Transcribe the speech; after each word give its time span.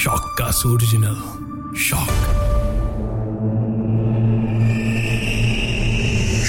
ஷாக்காஸ் 0.00 0.72
original 0.72 1.20
shock 1.88 2.20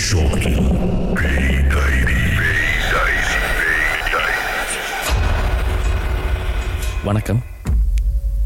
Shocking. 0.03 0.57
வணக்கம். 7.03 7.43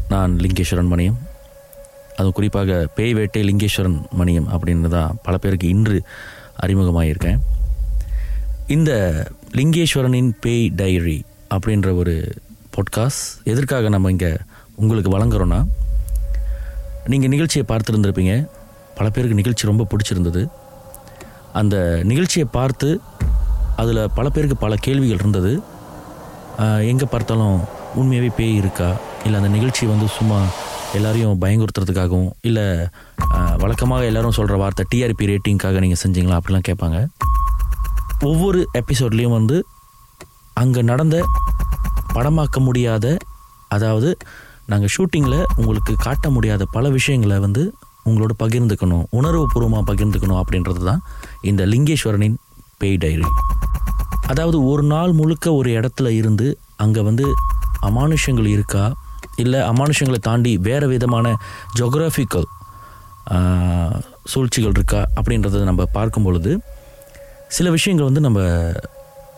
நான் 0.08 0.36
லிங்கேஸ்வரன் 0.36 0.92
மணியம். 0.92 1.18
அதுவும் 2.12 2.32
குறிப்பாக 2.32 2.88
பேய் 2.94 3.14
வேட்டை 3.14 3.42
லிங்கேஸ்வரன் 3.42 4.02
மணியம் 4.18 4.48
அப்படின்னு 4.48 4.88
தான் 4.88 5.18
பல 5.22 5.38
பேருக்கு 5.38 5.68
இன்று 5.68 6.02
அறிமுகமாகியிருக்கேன் 6.62 7.38
இந்த 8.66 8.92
லிங்கேஸ்வரனின் 9.52 10.30
பேய் 10.40 10.72
டைரி 10.76 11.24
அப்படின்ற 11.54 11.94
ஒரு 11.96 12.34
பாட்காஸ்ட் 12.76 13.42
எதற்காக 13.44 13.88
நம்ம 13.88 14.10
இங்கே 14.10 14.36
உங்களுக்கு 14.82 15.10
வழங்குறோன்னா 15.16 15.60
நீங்கள் 17.12 17.32
நிகழ்ச்சியை 17.34 17.64
பார்த்துருந்துருப்பீங்க. 17.68 18.34
பல 18.98 19.06
பேருக்கு 19.14 19.38
நிகழ்ச்சி 19.40 19.70
ரொம்ப 19.70 19.86
பிடிச்சிருந்தது. 19.90 20.42
அந்த 21.60 21.76
நிகழ்ச்சியை 22.10 22.46
பார்த்து 22.56 22.88
அதில் 23.82 24.00
பல 24.16 24.26
பேருக்கு 24.34 24.56
பல 24.64 24.76
கேள்விகள் 24.86 25.20
இருந்தது. 25.22 25.52
எங்கே 26.92 27.06
பார்த்தாலும் 27.12 27.58
உண்மையாகவே 28.00 28.30
பேய் 28.38 28.58
இருக்கா? 28.62 28.88
இல்லை 29.24 29.36
அந்த 29.40 29.50
நிகழ்ச்சி 29.56 29.84
வந்து 29.92 30.06
சும்மா 30.16 30.38
எல்லாரையும் 30.98 31.40
பயங்குறுத்துறதுக்காகவும் 31.42 32.30
இல்லை 32.48 32.66
வழக்கமாக 33.62 34.08
எல்லாரும் 34.10 34.36
சொல்கிற 34.38 34.56
வார்த்தை 34.62 34.84
டிஆர்பி 34.92 35.28
ரேட்டிங்காக 35.30 35.80
நீங்கள் 35.84 36.00
செஞ்சீங்களா? 36.02 36.38
அப்படிலாம் 36.40 36.68
கேட்பாங்க. 36.68 36.98
ஒவ்வொரு 38.30 38.60
எபிசோட்லேயும் 38.80 39.36
வந்து 39.38 39.56
அங்கே 40.62 40.82
நடந்த 40.90 41.16
படமாக்க 42.16 42.58
முடியாத 42.68 43.16
அதாவது 43.76 44.10
நாங்கள் 44.70 44.92
ஷூட்டிங்கில் 44.94 45.38
உங்களுக்கு 45.60 45.92
காட்ட 46.06 46.26
முடியாத 46.36 46.62
பல 46.76 46.86
விஷயங்களை 46.96 47.36
வந்து 47.44 47.62
உங்களோட 48.08 48.32
பகிர்ந்துக்கணும் 48.42 49.04
உணர்வுபூர்வமாக 49.18 49.84
பகிர்ந்துக்கணும் 49.90 50.40
அப்படின்றது 50.40 50.82
தான் 50.88 51.00
இந்த 51.50 51.62
லிங்கேஸ்வரனின் 51.72 52.36
பேய் 52.80 53.00
டைரி. 53.04 53.28
அதாவது 54.32 54.58
ஒரு 54.70 54.82
நாள் 54.92 55.12
முழுக்க 55.20 55.46
ஒரு 55.60 55.70
இடத்துல 55.78 56.08
இருந்து 56.20 56.46
அங்கே 56.84 57.02
வந்து 57.08 57.24
அமானுஷங்கள் 57.88 58.48
இருக்கா? 58.56 58.84
இல்லை 59.42 59.60
அமானுஷங்களை 59.70 60.20
தாண்டி 60.28 60.52
வேறு 60.68 60.86
விதமான 60.92 61.26
ஜொக்ராஃபிக்கல் 61.80 62.46
சூழ்ச்சிகள் 64.32 64.76
இருக்கா? 64.76 65.00
அப்படின்றத 65.18 65.64
நம்ம 65.70 65.86
பார்க்கும் 65.96 66.26
பொழுது 66.28 66.52
சில 67.56 67.66
விஷயங்கள் 67.76 68.08
வந்து 68.10 68.24
நம்ம 68.26 68.40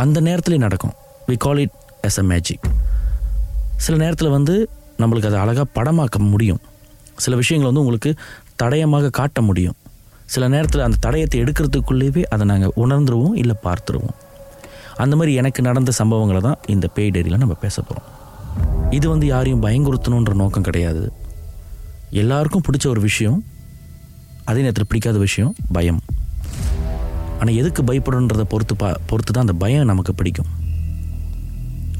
அந்த 0.05 0.19
நேரத்துலேயே 0.29 0.65
நடக்கும். 0.67 0.95
We 1.29 1.37
call 1.47 1.63
it 1.65 1.77
as 2.09 2.21
a 2.23 2.27
magic 2.33 2.67
சில 3.85 3.95
நேரத்தில் 4.05 4.37
வந்து 4.39 4.55
நம்மளுக்கு 5.03 5.31
அதை 5.31 5.39
அழகாக 5.45 5.67
படமாக்க 5.79 6.19
முடியும். 6.33 6.61
சில 7.25 7.37
விஷயங்களை 7.43 7.69
வந்து 7.71 7.83
உங்களுக்கு 7.85 8.11
தடயமாக 8.63 9.11
காட்ட 9.19 9.41
முடியும். 9.49 9.77
சில 10.35 10.45
நேரத்தில் 10.55 10.85
அந்த 10.87 10.99
தடயத்தை 11.07 11.39
எடுக்கிறதுக்குள்ளேயே 11.45 12.23
அதை 12.35 12.45
நாங்கள் 12.51 12.75
உணர்ந்துருவோம் 12.83 13.37
இல்லை 13.43 13.57
பார்த்துருவோம். 13.67 14.17
அந்த 15.03 15.15
மாதிரி 15.19 15.33
எனக்கு 15.41 15.61
நடந்த 15.69 15.91
சம்பவங்களை 15.99 16.41
தான் 16.47 16.59
இந்த 16.75 16.87
பேய் 16.97 17.13
டைரியில் 17.15 17.43
நம்ம 17.43 17.57
பேச 17.65 17.77
போகிறோம் 17.83 18.09
இது 18.97 19.07
வந்து 19.13 19.27
யாரையும் 19.33 19.63
பயங்குறுத்தணுன்ற 19.65 20.33
நோக்கம் 20.43 20.67
கிடையாது. 20.69 21.03
எல்லாருக்கும் 22.23 22.65
பிடிச்ச 22.67 22.87
ஒரு 22.95 23.03
விஷயம் 23.09 23.39
அதே 24.51 24.61
நேரத்தில் 24.65 24.89
பிடிக்காத 24.91 25.19
விஷயம் 25.27 25.53
பயம். 25.77 26.01
ஆனால் 27.41 27.59
எதுக்கு 27.61 27.83
பயப்படுன்றதை 27.91 28.47
பொறுத்து 28.53 28.75
பா 28.81 28.89
பொறுத்து 29.11 29.33
தான் 29.35 29.45
அந்த 29.47 29.55
பயம் 29.63 29.91
நமக்கு 29.91 30.13
பிடிக்கும். 30.21 30.51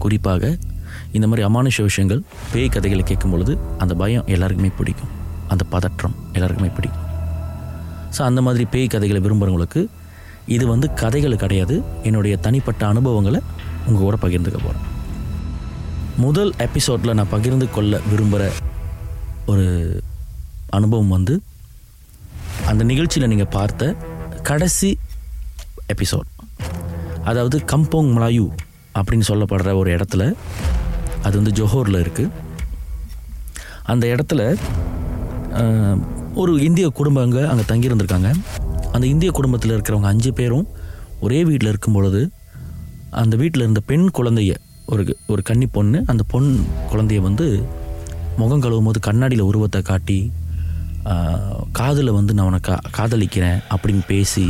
குறிப்பாக 0.05 0.53
இந்த 1.17 1.27
மாதிரி 1.31 1.45
அமானுஷ 1.49 1.83
விஷயங்கள் 1.89 2.21
பேய் 2.53 2.73
கதைகளை 2.75 3.05
கேட்கும் 3.11 3.33
பொழுது 3.35 3.53
அந்த 3.83 3.95
பயம் 4.03 4.29
எல்லாருக்குமே 4.35 4.71
பிடிக்கும். 4.79 5.11
அந்த 5.53 5.65
பதற்றம் 5.75 6.15
எல்லாருக்குமே 6.37 6.71
பிடிக்கும். 6.77 7.07
ஸோ 8.17 8.21
அந்த 8.29 8.41
மாதிரி 8.47 8.65
பேய் 8.75 8.93
கதைகளை 8.95 9.21
விரும்புகிறவங்களுக்கு 9.27 9.83
இது 10.55 10.65
வந்து 10.73 10.87
கதைகள் 11.03 11.43
கிடையாது. 11.43 11.75
என்னுடைய 12.09 12.37
தனிப்பட்ட 12.47 12.83
அனுபவங்களை 12.93 13.41
உங்கள் 13.89 14.07
கூட 14.07 14.17
பகிர்ந்துக்க 14.25 14.59
போகிறேன் 14.65 14.87
முதல் 16.25 16.53
எபிசோடில் 16.65 17.17
நான் 17.19 17.33
பகிர்ந்து 17.35 17.67
கொள்ள 17.75 18.01
விரும்புகிற 18.11 18.49
ஒரு 19.53 19.67
அனுபவம் 20.79 21.15
வந்து 21.17 21.35
அந்த 22.71 22.83
நிகழ்ச்சியில் 22.91 23.31
நீங்கள் 23.33 23.53
பார்த்த 23.57 23.93
கடைசி 24.49 24.91
எபிசோட் 25.95 26.29
அதாவது 27.31 27.57
கம்போங் 27.73 28.11
மலாயு 28.17 28.45
அப்படின்னு 28.99 29.29
சொல்லப்படுற 29.31 29.73
ஒரு 29.81 29.91
இடத்துல 29.97 30.23
அது 31.25 31.35
வந்து 31.41 31.55
ஜொஹோரில் 31.59 32.03
இருக்குது 32.05 32.31
அந்த 33.93 34.05
இடத்துல 34.15 34.41
ஒரு 36.41 36.53
இந்திய 36.69 36.87
குடும்பங்க 36.99 37.39
அங்கே 37.51 37.65
தங்கியிருந்திருக்காங்க. 37.71 38.31
அந்த 38.95 39.05
இந்திய 39.13 39.31
குடும்பத்தில் 39.39 39.75
இருக்கிறவங்க 39.77 40.11
அஞ்சு 40.13 40.31
பேரும் 40.33 40.67
ஒரே 41.27 41.41
வீட்டில் 41.49 41.71
இருக்கும் 41.73 41.97
பொழுது 41.97 42.21
அந்த 43.23 43.35
வீட்டில் 43.41 43.65
இருந்த 43.65 43.81
பெண் 43.91 44.07
குழந்தைய 44.19 44.53
ஒரு 44.93 45.03
ஒரு 45.33 45.43
கன்னி 45.49 45.67
பொண்ணு 45.77 45.99
அந்த 46.07 46.23
பொன் 46.33 46.49
குழந்தைய 46.93 47.21
வந்து 47.27 47.47
முகம் 48.41 48.63
கழுவும் 48.65 48.89
போது 48.89 49.01
கண்ணாடியில் 49.09 49.49
உருவத்தை 49.49 49.81
காட்டி 49.91 50.19
காதில் 51.79 52.17
வந்து 52.19 52.33
நான் 52.37 52.49
உனக்கு 52.51 52.75
காதலிக்கிறேன் 52.99 53.61
அப்படின்னு 53.73 54.03
பேசி 54.13 54.47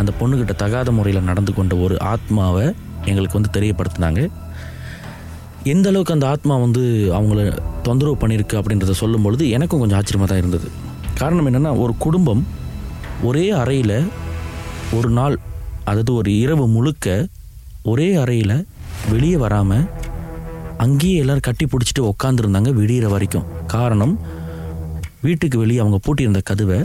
அந்த 0.00 0.10
பொண்ணுக்கிட்ட 0.20 0.54
தகாத 0.62 0.92
முறையில் 0.92 1.28
நடந்து 1.30 1.52
கொண்ட 1.54 1.74
ஒரு 1.86 1.96
ஆத்மாவை 2.12 2.64
எங்களுக்கு 3.10 3.38
வந்து 3.38 3.54
தெரியப்படுத்தினாங்க. 3.56 4.20
எந்த 5.72 5.88
அளவுக்கு 5.90 6.14
அந்த 6.14 6.26
ஆத்மா 6.32 6.54
வந்து 6.56 6.82
அவங்கள 7.18 7.40
தொந்தரவு 7.86 8.16
பண்ணியிருக்கு 8.22 8.56
அப்படின்றத 8.60 8.94
சொல்லும் 9.00 9.22
பொழுது 9.22 9.44
எனக்கும் 9.56 9.80
கொஞ்சம் 9.80 9.98
ஆச்சரியமாக 9.98 10.28
தான் 10.30 10.42
இருந்தது. 10.42 10.68
காரணம் 11.20 11.46
என்னென்னா 11.50 11.72
ஒரு 11.78 11.92
குடும்பம் 11.98 12.42
ஒரே 13.22 13.44
அறையில் 13.60 13.96
ஒரு 14.92 15.10
நாள் 15.18 15.36
அதாவது 15.84 16.14
ஒரு 16.14 16.30
இரவு 16.42 16.66
முழுக்க 16.68 17.26
ஒரே 17.82 18.08
அறையில் 18.14 18.56
வெளியே 19.12 19.36
வராமல் 19.36 19.88
அங்கேயே 20.84 21.16
எல்லோரும் 21.22 21.46
கட்டி 21.48 21.64
பிடிச்சிட்டு 21.64 22.02
உக்காந்துருந்தாங்க 22.10 22.70
விடிகிற 22.80 23.08
வரைக்கும். 23.08 23.48
காரணம் 23.66 24.14
வீட்டுக்கு 25.20 25.58
வெளியே 25.58 25.82
அவங்க 25.84 25.98
பூட்டியிருந்த 26.06 26.42
கதவை 26.44 26.78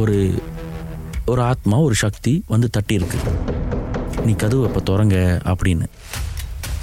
ஒரு 0.00 0.16
ஒரு 1.26 1.42
ஆத்மா 1.42 1.76
ஒரு 1.78 1.94
சக்தி 1.94 2.32
வந்து 2.46 2.68
தட்டியிருக்கு. 2.76 3.18
நீ 4.26 4.32
கதவை 4.32 4.64
இப்போ 4.68 4.80
திறங்க 4.90 5.16
அப்படின்னு. 5.52 5.86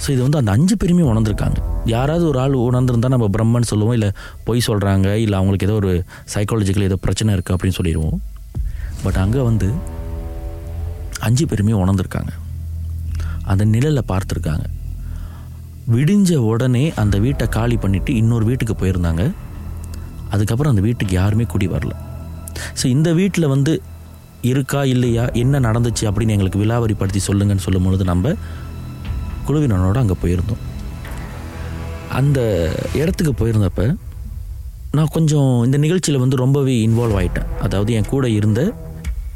ஸோ 0.03 0.07
இது 0.13 0.21
வந்து 0.25 0.39
அந்த 0.41 0.51
அஞ்சு 0.57 0.75
பேருமே 0.81 1.03
உணர்ந்துருக்காங்க. 1.11 1.57
யாராவது 1.93 2.23
ஒரு 2.31 2.37
ஆள் 2.43 2.55
உணர்ந்துருந்தால் 2.67 3.13
நம்ம 3.15 3.27
பிரம்மன் 3.35 3.67
சொல்லுவோம் 3.71 3.95
இல்லை 3.97 4.09
பொய் 4.47 4.65
சொல்கிறாங்க 4.67 5.07
இல்லை 5.23 5.35
அவங்களுக்கு 5.39 5.67
ஏதோ 5.69 5.75
ஒரு 5.81 5.91
சைக்காலஜிக்கல் 6.33 6.87
ஏதோ 6.89 6.97
பிரச்சனை 7.05 7.35
இருக்குது 7.35 7.55
அப்படின்னு 7.55 7.77
சொல்லிடுவோம். 7.79 8.17
பட் 9.03 9.19
அங்கே 9.23 9.41
வந்து 9.49 9.67
அஞ்சு 11.27 11.45
பேருமே 11.51 11.75
உணர்ந்துருக்காங்க. 11.83 12.31
அந்த 13.51 13.63
நிழலை 13.73 14.03
பார்த்துருக்காங்க. 14.11 14.65
விடிஞ்ச 15.93 16.31
உடனே 16.51 16.83
அந்த 17.03 17.15
வீட்டை 17.25 17.45
காலி 17.57 17.77
பண்ணிவிட்டு 17.83 18.11
இன்னொரு 18.21 18.45
வீட்டுக்கு 18.49 18.75
போயிருந்தாங்க. 18.81 19.23
அதுக்கப்புறம் 20.33 20.73
அந்த 20.73 20.83
வீட்டுக்கு 20.87 21.13
யாருமே 21.21 21.45
குடி 21.53 21.67
வரல. 21.75 21.93
ஸோ 22.79 22.85
இந்த 22.95 23.09
வீட்டில் 23.19 23.51
வந்து 23.53 23.73
இருக்கா 24.51 24.81
இல்லையா 24.93 25.23
என்ன 25.41 25.59
நடந்துச்சு 25.67 26.03
அப்படின்னு 26.09 26.35
எங்களுக்கு 26.35 26.61
விலாவரிப்படுத்தி 26.61 27.21
சொல்லுங்கன்னு 27.29 27.65
சொல்லும் 27.65 27.85
பொழுது 27.87 28.03
நம்ம 28.11 28.35
குழுவினோட 29.47 29.97
அங்கே 30.03 30.17
போயிருந்தோம். 30.23 30.61
அந்த 32.19 32.39
இடத்துக்கு 32.99 33.33
போயிருந்தப்ப 33.41 33.83
நான் 34.97 35.11
கொஞ்சம் 35.17 35.51
இந்த 35.65 35.77
நிகழ்ச்சியில் 35.83 36.23
வந்து 36.23 36.37
ரொம்பவே 36.43 36.73
இன்வால்வ் 36.87 37.17
ஆகிட்டேன் 37.19 37.49
அதாவது 37.65 37.91
என் 37.97 38.09
கூட 38.13 38.25
இருந்த 38.39 38.61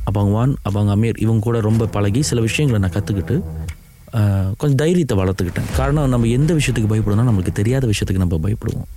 அபங்வான் 0.09 0.53
அவங்க 0.67 0.89
அமீர் 0.95 1.21
இவங்க 1.25 1.43
கூட 1.45 1.57
ரொம்ப 1.67 1.83
பழகி 1.95 2.21
சில 2.29 2.41
விஷயங்களை 2.47 2.79
நான் 2.83 2.95
கற்றுக்கிட்டு 2.95 3.35
கொஞ்சம் 4.59 4.79
தைரியத்தை 4.81 5.15
வளர்த்துக்கிட்டேன். 5.21 5.69
காரணம் 5.77 6.11
நம்ம 6.13 6.27
எந்த 6.37 6.51
விஷயத்துக்கு 6.57 6.91
பயப்படுவோம்னா 6.91 7.25
நம்மளுக்கு 7.29 7.53
தெரியாத 7.59 7.85
விஷயத்துக்கு 7.91 8.23
நம்ம 8.23 8.37
பயப்படுவோம். 8.45 8.89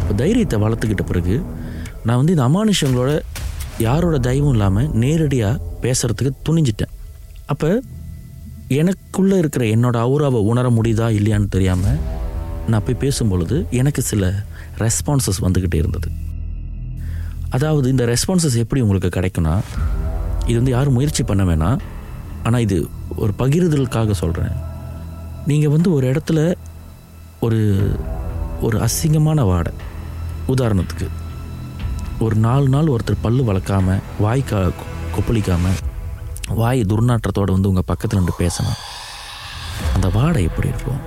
இப்போ 0.00 0.14
தைரியத்தை 0.22 0.58
வளர்த்துக்கிட்ட 0.64 1.04
பிறகு 1.10 1.34
நான் 2.06 2.20
வந்து 2.20 2.34
இந்த 2.36 2.44
அமானுஷங்களோட 2.50 3.10
யாரோட 3.86 4.16
தயவும் 4.28 4.54
இல்லாமல் 4.56 4.88
நேரடியாக 5.02 5.60
பேசுகிறதுக்கு 5.84 6.32
துணிஞ்சிட்டேன். 6.48 6.92
அப்போ 7.52 7.70
எனக்குள்ளே 8.80 9.38
இருக்கிற 9.38 9.64
என்னோட 9.64 9.96
அவுராவை 10.06 10.40
உணர 10.50 10.70
முடியுதா 10.70 11.06
இல்லையான்னு 11.18 11.48
தெரியாமல் 11.48 12.00
நான் 12.68 12.84
போய் 12.84 13.00
பேசும்பொழுது 13.00 13.68
எனக்கு 13.70 14.02
சில 14.02 14.24
ரெஸ்பான்சஸ் 14.78 15.40
வந்துக்கிட்டே 15.40 15.74
இருந்தது. 15.74 16.08
அதாவது 17.50 17.90
இந்த 17.90 18.04
ரெஸ்பான்சஸ் 18.04 18.56
எப்படி 18.56 18.80
உங்களுக்கு 18.80 19.20
கிடைக்கும்னா 19.20 19.54
இது 20.46 20.56
வந்து 20.56 20.70
யாரும் 20.70 20.92
முயற்சி 20.92 21.22
பண்ண 21.22 21.44
வேணாம் 21.44 21.80
ஆனால் 22.42 22.60
இது 22.60 22.88
ஒரு 23.16 23.32
பகிர்தலுக்காக 23.38 24.10
சொல்கிறேன் 24.10 24.54
நீங்கள் 25.46 25.70
வந்து 25.70 25.92
ஒரு 25.92 26.12
இடத்துல 26.12 26.40
ஒரு 27.40 27.60
ஒரு 28.60 28.78
அசிங்கமான 28.78 29.44
வாடை 29.44 29.72
உதாரணத்துக்கு 30.48 31.08
ஒரு 32.18 32.36
நாலு 32.36 32.68
நாள் 32.68 32.86
ஒருத்தர் 32.86 33.22
பல்லு 33.22 33.52
வளர்க்காம 33.52 33.96
வாய்க்கா 34.22 34.60
கொப்பளிக்காமல் 35.16 35.78
வாய் 36.48 36.80
துர்நாற்றத்தோடு 36.80 37.52
வந்து 37.52 37.68
உங்கள் 37.68 37.82
பக்கத்தில் 37.86 38.18
நின்று 38.18 38.46
பேசணும். 38.46 38.78
அந்த 39.94 40.08
வாடை 40.08 40.42
எப்படி 40.42 40.68
இருக்கும்? 40.68 41.00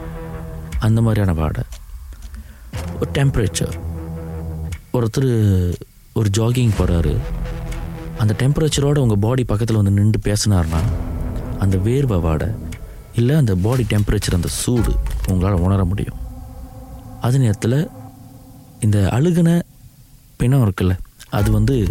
அந்த 0.80 1.02
மாதிரியான 1.02 1.40
வாடை. 1.40 1.64
ஒரு 3.00 3.12
டெம்பரேச்சர் 3.14 3.80
ஒருத்தர் 4.94 5.30
ஒரு 6.14 6.30
ஜாகிங் 6.38 6.72
போகிறாரு 6.80 7.18
அந்த 8.18 8.36
டெம்பரேச்சரோடு 8.38 8.98
உங்கள் 8.98 9.18
பாடி 9.18 9.44
பக்கத்தில் 9.44 9.76
வந்து 9.76 9.92
நின்று 9.92 10.20
பேசினார்னா 10.24 10.82
அந்த 11.60 11.78
வேர்வை 11.78 12.20
வாடை 12.20 12.48
இல்லை 13.14 13.36
அந்த 13.36 13.56
பாடி 13.56 13.86
டெம்பரேச்சர் 13.90 14.34
அந்த 14.34 14.48
சூடு 14.48 14.96
உங்களால் 15.28 15.60
உணர 15.60 15.86
முடியும். 15.86 16.18
அதே 17.22 17.38
நேரத்தில் 17.38 17.90
இந்த 18.80 19.10
அழுகுன 19.12 19.62
பிணம் 20.38 20.72
இருக்குல்ல 20.72 20.98
அது 21.30 21.52
வந்து 21.52 21.88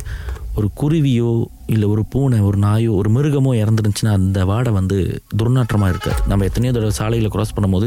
ஒரு 0.58 0.68
குருவியோ 0.80 1.30
இல்லை 1.74 1.86
ஒரு 1.92 2.02
பூனை 2.12 2.38
ஒரு 2.48 2.58
நாயோ 2.64 2.90
ஒரு 3.00 3.08
மிருகமோ 3.16 3.52
இறந்துருந்துச்சுன்னா 3.62 4.12
அந்த 4.18 4.40
வாடை 4.50 4.70
வந்து 4.78 4.96
துர்நாற்றமாக 5.40 5.92
இருக்காது. 5.94 6.20
நம்ம 6.30 6.44
எத்தனையோ 6.48 6.72
தடவை 6.76 6.92
சாலையில் 6.98 7.32
க்ராஸ் 7.34 7.54
பண்ணும்போது 7.56 7.86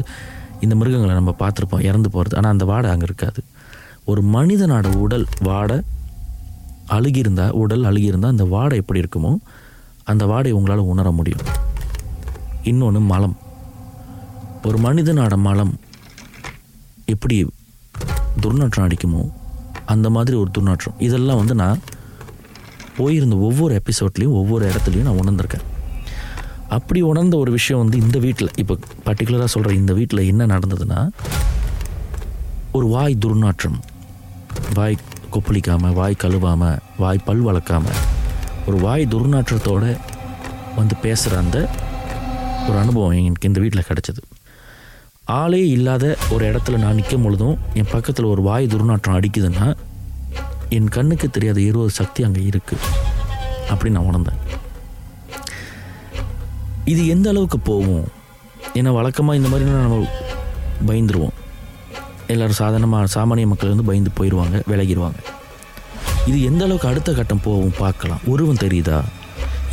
இந்த 0.66 0.74
மிருகங்களை 0.80 1.14
நம்ம 1.20 1.34
பார்த்துருப்போம் 1.42 1.86
இறந்து 1.90 2.10
போகிறது 2.16 2.38
ஆனால் 2.40 2.54
அந்த 2.56 2.66
வாடை 2.72 2.90
அங்கே 2.94 3.08
இருக்காது. 3.10 3.40
ஒரு 4.12 4.22
மனிதனோட 4.36 4.88
உடல் 5.06 5.26
வாடை 5.50 5.78
அழுகியிருந்தால் 6.96 7.56
உடல் 7.64 7.84
அழுகியிருந்தால் 7.90 8.36
அந்த 8.36 8.46
வாடை 8.56 8.76
எப்படி 8.82 9.02
இருக்குமோ 9.04 9.32
அந்த 10.12 10.26
வாடை 10.32 10.52
உங்களால் 10.58 10.90
உணர 10.92 11.08
முடியும். 11.20 11.46
இன்னொன்று 12.72 13.02
மலம். 13.14 13.36
ஒரு 14.68 14.78
மனிதனோட 14.86 15.36
மலம் 15.48 15.74
எப்படி 17.14 17.36
துர்நாற்றம் 18.44 18.86
அடிக்குமோ 18.88 19.22
அந்த 19.94 20.08
மாதிரி 20.16 20.36
ஒரு 20.44 20.50
துர்நாற்றம். 20.58 20.98
இதெல்லாம் 21.08 21.40
வந்து 21.42 21.56
நான் 21.64 21.80
போயிருந்த 22.98 23.36
ஒவ்வொரு 23.48 23.74
எபிசோட்லேயும் 23.82 24.38
ஒவ்வொரு 24.42 24.64
இடத்துலையும் 24.72 25.08
நான் 25.10 25.22
உணர்ந்திருக்கேன். 25.24 25.66
அப்படி 26.76 27.02
உணர்ந்த 27.02 27.36
ஒரு 27.38 27.52
விஷயம் 27.52 27.82
வந்து 27.82 27.98
இந்த 28.06 28.18
வீட்டில் 28.20 28.56
இப்போ 28.62 28.76
பர்டிகுலராக 29.06 29.50
சொல்கிற 29.56 29.74
இந்த 29.74 29.94
வீட்டில் 29.94 30.28
என்ன 30.32 30.46
நடந்ததுன்னா 30.46 31.02
ஒரு 32.72 32.88
வாய் 32.88 33.16
துர்நாற்றம் 33.26 33.78
வாய் 34.74 34.98
கொப்பளிக்காமல் 35.34 35.96
வாய் 36.00 36.22
கழுவாமல் 36.24 36.80
வாய் 36.98 37.26
பல் 37.26 37.44
வளர்க்காமல் 37.46 38.00
ஒரு 38.66 38.78
வாய் 38.78 39.06
துர்நாற்றத்தோட 39.12 39.84
வந்து 40.76 40.96
பேசுகிற 41.02 41.38
அந்த 41.38 41.58
ஒரு 42.68 42.78
அனுபவம் 42.78 43.16
எனக்கு 43.20 43.48
இந்த 43.48 43.60
வீட்டில் 43.60 43.88
கிடச்சிது. 43.90 44.22
ஆளே 45.40 45.62
இல்லாத 45.68 46.06
ஒரு 46.34 46.44
இடத்துல 46.52 46.78
நான் 46.78 46.96
நிற்கும் 46.96 47.22
பொழுதும் 47.22 47.56
என் 47.74 47.92
பக்கத்தில் 47.92 48.32
ஒரு 48.34 48.42
வாய் 48.42 48.68
துர்நாற்றம் 48.74 49.18
அடிக்குதுன்னா 49.18 49.68
என் 50.76 50.94
கண்ணுக்கு 50.96 51.28
தெரியாத 51.36 51.60
இருபது 51.70 51.92
சக்தி 51.98 52.22
அங்கே 52.28 52.42
இருக்குது 52.50 52.86
அப்படின்னு 53.72 53.98
நான் 53.98 54.10
உணர்ந்தேன். 54.10 54.40
இது 56.94 57.02
எந்த 57.14 57.28
அளவுக்கு 57.34 57.60
போகும்? 57.70 58.06
ஏன்னா 58.80 58.92
வழக்கமாக 58.98 59.40
இந்த 59.40 59.50
மாதிரினா 59.52 59.84
நம்ம 59.86 60.08
பயந்துருவோம். 60.90 61.36
எல்லோரும் 62.34 62.60
சாதாரணமாக 62.62 63.12
சாமானிய 63.16 63.48
மக்கள் 63.52 63.74
வந்து 63.74 63.88
பயந்து 63.90 64.12
போயிடுவாங்க 64.18 64.58
விலகிடுவாங்க 64.72 65.20
இது 66.30 66.38
எந்த 66.50 66.62
அளவுக்கு 66.66 66.90
அடுத்த 66.92 67.10
கட்டம் 67.18 67.46
போகும் 67.48 67.78
பார்க்கலாம். 67.84 68.24
உருவம் 68.34 68.64
தெரியுதா? 68.66 69.00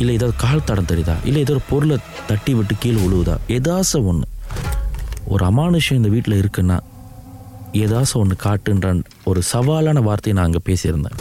இல்லை 0.01 0.13
ஏதாவது 0.17 0.35
கால் 0.43 0.67
தடம் 0.69 0.89
தெரியுதா? 0.91 1.15
இல்லை 1.29 1.41
ஏதோ 1.45 1.53
ஒரு 1.57 1.63
பொருளை 1.71 1.97
தட்டி 2.29 2.53
விட்டு 2.57 2.75
கீழே 2.83 2.99
விழுவுதா 3.05 3.35
ஏதாச்சும் 3.57 4.07
ஒன்று 4.11 4.27
ஒரு 5.33 5.43
அமானுஷம் 5.51 5.99
இந்த 5.99 6.09
வீட்டில் 6.15 6.41
இருக்குன்னா 6.41 6.77
ஏதாச்சும் 7.83 8.21
ஒன்று 8.23 8.35
காட்டுன்ற 8.45 8.89
ஒரு 9.29 9.39
சவாலான 9.51 10.01
வார்த்தையை 10.07 10.35
நான் 10.37 10.47
அங்கே 10.49 10.61
பேசியிருந்தேன். 10.69 11.17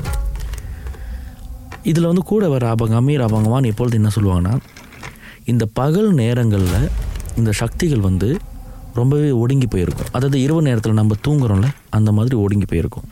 இதில் 1.90 2.08
வந்து 2.10 2.24
கூட 2.32 2.44
வர 2.54 2.64
அபங்க 2.74 2.96
அமீர் 3.00 3.24
அபங்கமான்னு 3.26 3.70
எப்பொழுது 3.72 3.98
என்ன 4.00 4.10
சொல்லுவாங்கன்னா 4.16 4.54
இந்த 5.52 5.64
பகல் 5.78 6.10
நேரங்களில் 6.20 6.90
இந்த 7.40 7.50
சக்திகள் 7.60 8.04
வந்து 8.08 8.28
ரொம்பவே 8.98 9.30
ஒடுங்கி 9.42 9.66
போயிருக்கும். 9.74 10.10
அதாவது 10.16 10.38
இரவு 10.46 10.60
நேரத்தில் 10.68 11.00
நம்ம 11.00 11.16
தூங்குறோம்ல 11.26 11.68
அந்த 11.96 12.10
மாதிரி 12.18 12.36
ஒடுங்கி 12.44 12.66
போயிருக்கும். 12.72 13.08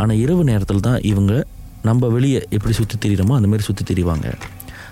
ஆனால் 0.00 0.18
இரவு 0.24 0.42
நேரத்தில் 0.50 0.84
தான் 0.88 0.98
இவங்க 1.12 1.32
நம்ம 1.88 2.08
வெளியே 2.16 2.40
எப்படி 2.56 2.74
சுற்றி 2.80 2.96
திரியிறோமோ 3.04 3.36
அந்தமாரி 3.38 3.64
சுற்றி 3.68 3.84
திரிவாங்க. 3.90 4.28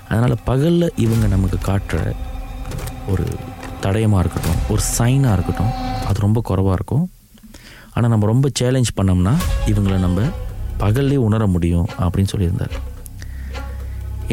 அதனால் 0.08 0.36
பகலில் 0.48 0.94
இவங்க 1.04 1.26
நமக்கு 1.34 1.58
காட்டுற 1.68 1.98
ஒரு 3.12 3.26
தடயமாக 3.84 4.22
இருக்கட்டும் 4.24 4.60
ஒரு 4.72 4.82
சைனாக 4.96 5.36
இருக்கட்டும் 5.36 5.72
அது 6.08 6.26
ரொம்ப 6.26 6.40
குறவாக 6.50 6.78
இருக்கும். 6.78 7.04
ஆனால் 7.96 8.12
நம்ம 8.12 8.26
ரொம்ப 8.32 8.48
சேலஞ்ச் 8.60 8.90
பண்ணோம்னா 8.98 9.32
இவங்களை 9.70 9.98
நம்ம 10.06 10.22
பகல்லே 10.80 11.18
உணர 11.26 11.42
முடியும் 11.54 11.86
அப்படின்னு 12.04 12.32
சொல்லியிருந்தார். 12.32 12.74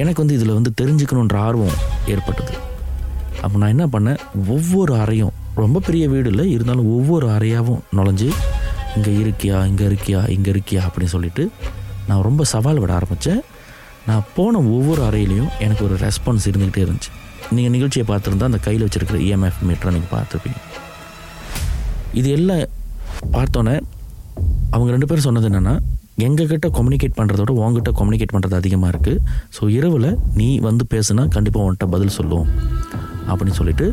எனக்கு 0.01 0.19
வந்து 0.21 0.35
இதில் 0.37 0.57
வந்து 0.57 0.71
தெரிஞ்சுக்கணுன்ற 0.81 1.35
ஆர்வம் 1.47 1.77
ஏற்பட்டது. 2.13 2.53
அப்போ 3.43 3.55
நான் 3.61 3.73
என்ன 3.75 3.85
பண்ணேன்? 3.93 4.19
ஒவ்வொரு 4.55 4.93
அறையும் 5.03 5.33
ரொம்ப 5.61 5.79
பெரிய 5.87 6.03
வீடு 6.13 6.29
இல்லை 6.29 6.45
இருந்தாலும் 6.51 6.89
ஒவ்வொரு 6.97 7.25
அறையாகவும் 7.35 7.81
நுழைஞ்சு 7.97 8.29
இங்கே 8.95 9.13
இருக்கியா? 9.23 9.57
இங்கே 9.71 9.85
இருக்கியா? 9.89 10.21
இங்கே 10.35 10.51
இருக்கியா? 10.51 10.81
அப்படின்னு 10.87 11.13
சொல்லிட்டு 11.15 11.43
நான் 12.07 12.25
ரொம்ப 12.27 12.43
சவால் 12.53 12.81
விட 12.83 12.93
ஆரம்பித்தேன் 12.99 13.41
நான் 14.07 14.23
போன 14.37 14.61
ஒவ்வொரு 14.75 15.01
அறையிலையும் 15.09 15.51
எனக்கு 15.65 15.83
ஒரு 15.87 15.97
ரெஸ்பான்ஸ் 16.05 16.47
இருந்துக்கிட்டே 16.51 16.85
இருந்துச்சு. 16.85 17.11
நீங்கள் 17.55 17.75
நிகழ்ச்சியை 17.75 18.05
பார்த்துருந்தா 18.09 18.49
அந்த 18.51 18.61
கையில் 18.67 18.85
வச்சுருக்கிற 18.85 19.19
இஎம்எஃப் 19.27 19.61
மீட்டரை 19.69 19.91
நீங்கள் 19.97 20.13
பார்த்துருப்பீங்க. 20.15 20.59
இது 22.21 22.29
எல்லாம் 22.37 22.63
பார்த்தோன்னே 23.35 23.75
அவங்க 24.73 24.89
ரெண்டு 24.95 25.07
பேரும் 25.09 25.27
சொன்னது 25.27 25.47
என்னென்னா 25.49 25.73
எங்ககிட்ட 26.25 26.67
கம்யூனிகேட் 26.77 27.17
பண்ணுறதோட 27.19 27.51
உங்ககிட்ட 27.59 27.91
கம்யூனிகேட் 27.99 28.33
பண்ணுறது 28.35 28.55
அதிகமாக 28.61 28.91
இருக்குது 28.93 29.21
ஸோ 29.55 29.69
இரவில் 29.77 30.09
நீ 30.39 30.47
வந்து 30.67 30.83
பேசுனா 30.93 31.23
கண்டிப்பாக 31.35 31.65
உன்கிட்ட 31.65 31.87
பதில் 31.95 32.15
சொல்லுவோம். 32.17 32.49
அப்படின்னு 33.29 33.57
சொல்லிட்டு 33.59 33.85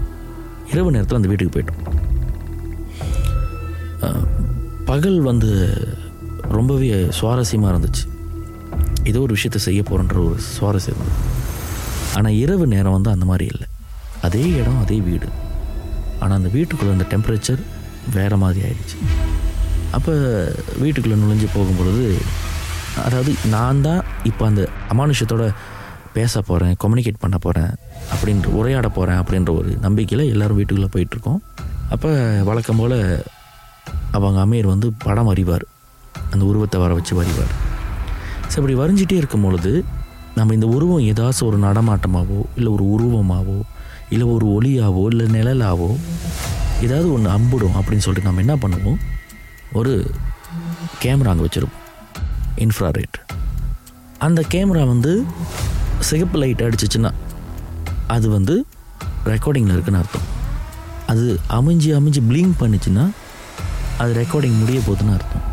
இரவு 0.73 0.94
நேரத்தில் 0.94 1.19
அந்த 1.19 1.31
வீட்டுக்கு 1.31 1.55
போயிட்டோம். 1.56 1.81
பகல் 4.91 5.19
வந்து 5.31 5.50
ரொம்பவே 6.56 6.88
சுவாரஸ்யமாக 7.19 7.73
இருந்துச்சு. 7.73 8.05
ஏதோ 9.11 9.19
ஒரு 9.27 9.32
விஷயத்தை 9.37 9.61
செய்ய 9.67 9.81
போகிறன்ற 9.88 10.19
ஒரு 10.29 10.38
சுவாரஸ்யம் 10.55 11.00
இருந்தது. 11.00 11.19
ஆனால் 12.19 12.38
இரவு 12.44 12.65
நேரம் 12.75 12.97
வந்து 12.97 13.11
அந்த 13.15 13.27
மாதிரி 13.31 13.47
இல்லை. 13.53 13.67
அதே 14.29 14.44
இடம் 14.61 14.81
அதே 14.85 14.99
வீடு. 15.09 15.29
ஆனால் 16.23 16.38
அந்த 16.38 16.50
வீட்டுக்குள்ளே 16.56 16.94
அந்த 16.97 17.06
டெம்பரேச்சர் 17.12 17.61
வேறு 18.16 18.36
மாதிரி 18.42 18.60
ஆயிடுச்சு. 18.66 18.96
அப்போ 19.96 20.12
வீட்டுக்குள்ளே 20.82 21.18
நுழைஞ்சு 21.22 21.48
போகும்பொழுது 21.56 22.04
அதாவது 23.06 23.32
நான் 23.54 23.82
தான் 23.86 24.02
இப்போ 24.30 24.42
அந்த 24.50 24.62
அமானுஷத்தோட 24.92 25.44
பேச 26.16 26.40
போகிறேன் 26.48 26.74
கம்யூனிகேட் 26.82 27.22
பண்ண 27.24 27.36
போகிறேன் 27.44 27.72
அப்படின்ற 28.12 28.48
உரையாட 28.58 28.86
போகிறேன் 28.96 29.20
அப்படின்ற 29.22 29.50
ஒரு 29.60 29.70
நம்பிக்கையில் 29.84 30.30
எல்லோரும் 30.32 30.58
வீட்டுக்குள்ளே 30.60 30.90
போயிட்டுருக்கோம். 30.94 31.40
அப்போ 31.94 32.10
வழக்கம் 32.48 32.81
போல் 32.81 32.96
அவங்க 34.17 34.38
அமீர் 34.44 34.72
வந்து 34.72 34.88
படம் 35.06 35.31
அறிவார். 35.32 35.67
அந்த 36.32 36.43
உருவத்தை 36.50 36.79
வர 36.82 36.93
வச்சு 36.98 37.14
வரைவார். 37.19 37.52
ஸோ 38.50 38.56
இப்படி 38.60 38.76
வரைஞ்சிட்டே 38.81 39.17
இருக்கும் 39.20 39.44
பொழுது 39.46 39.72
நம்ம 40.38 40.55
இந்த 40.56 40.67
உருவம் 40.76 41.05
ஏதாச்சும் 41.10 41.48
ஒரு 41.50 41.58
நடமாட்டமாகவோ 41.67 42.40
இல்லை 42.58 42.70
ஒரு 42.76 42.84
உருவமாகவோ 42.94 43.58
இல்லை 44.14 44.26
ஒரு 44.34 44.46
ஒளியாவோ 44.56 45.02
இல்லை 45.12 45.26
நிழலாவோ 45.36 45.90
ஏதாவது 46.84 47.08
ஒன்று 47.13 47.31
அம்பிடும் 47.31 47.77
அப்படின்னு 47.79 48.05
சொல்லிட்டு 48.06 48.29
நம்ம 48.29 48.43
என்ன 48.44 48.55
பண்ணுவோம்? 48.63 49.01
ஒரு 49.79 49.93
கேமரா 51.03 51.32
அங்கே 51.32 51.44
வச்சுருப்போம். 51.46 51.79
இன்ஃப்ராரேட். 52.65 53.17
அந்த 54.19 54.41
கேமரா 54.55 54.82
வந்து 54.94 55.25
சிகப்பு 56.08 56.39
லைட் 56.39 56.63
அடிச்சிச்சுன்னா 56.67 57.10
அது 58.06 58.29
வந்து 58.37 58.55
ரெக்கார்டிங்கில் 59.25 59.75
இருக்குன்னு 59.77 60.01
அர்த்தம். 60.03 60.27
அது 61.06 61.25
அமைஞ்சு 61.58 61.91
அமைஞ்சு 61.99 62.20
ப்ளிங்க் 62.31 62.56
பண்ணிச்சுன்னா 62.63 63.05
அது 64.03 64.13
ரெக்கார்டிங் 64.22 64.58
முடிய 64.58 64.81
போகுதுன்னு 64.87 65.17
அர்த்தம். 65.17 65.46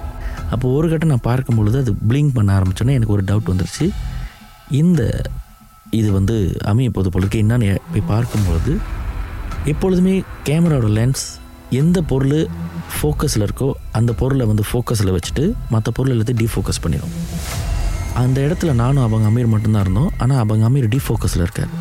அப்போ 0.54 0.68
ஒரு 0.70 0.90
கட்டம் 0.90 1.12
நான் 1.14 1.28
பார்க்கும் 1.30 1.56
பொழுது 1.56 1.78
அது 1.80 1.92
ப்ளிங்க் 2.10 2.36
பண்ண 2.38 2.60
ஆரம்பிச்சோன்னே 2.60 2.98
எனக்கு 2.98 3.16
ஒரு 3.18 3.24
டவுட் 3.30 3.52
வந்துருச்சு. 3.52 3.88
இந்த 4.82 5.02
இது 6.00 6.12
வந்து 6.12 6.36
அமைய 6.66 6.90
போது 6.90 7.10
போல 7.10 7.26
இருக்கு. 7.26 7.42
என்னன்னு 7.44 7.70
போய் 7.92 8.10
பார்க்கும்பொழுது 8.14 8.74
எப்பொழுதுமே 9.72 10.14
கேமராவோட 10.48 10.90
லென்ஸ் 10.98 11.24
எந்த 11.80 12.02
பொருள் 12.02 12.40
ஃபோக்கஸில் 12.98 13.44
இருக்கோ 13.46 13.68
அந்த 13.92 14.12
பொருளை 14.20 14.46
வந்து 14.52 14.64
ஃபோக்கஸில் 14.70 15.12
வச்சுட்டு 15.16 15.44
மற்ற 15.74 15.92
பொருள் 15.98 16.14
எல்லாத்தையும் 16.16 16.42
டிஃபோக்கஸ் 16.44 16.80
பண்ணிடும் 16.84 17.14
அந்த 18.22 18.38
இடத்துல 18.48 18.74
நானும் 18.82 19.06
அவங்க 19.08 19.26
அமீர் 19.30 19.50
மட்டும்தான் 19.54 19.82
இருந்தோம். 19.82 20.12
ஆனால் 20.18 20.38
அவங்க 20.44 20.64
அமீர் 20.70 20.88
டிஃபோக்கஸில் 20.96 21.44
இருக்கார். 21.46 21.72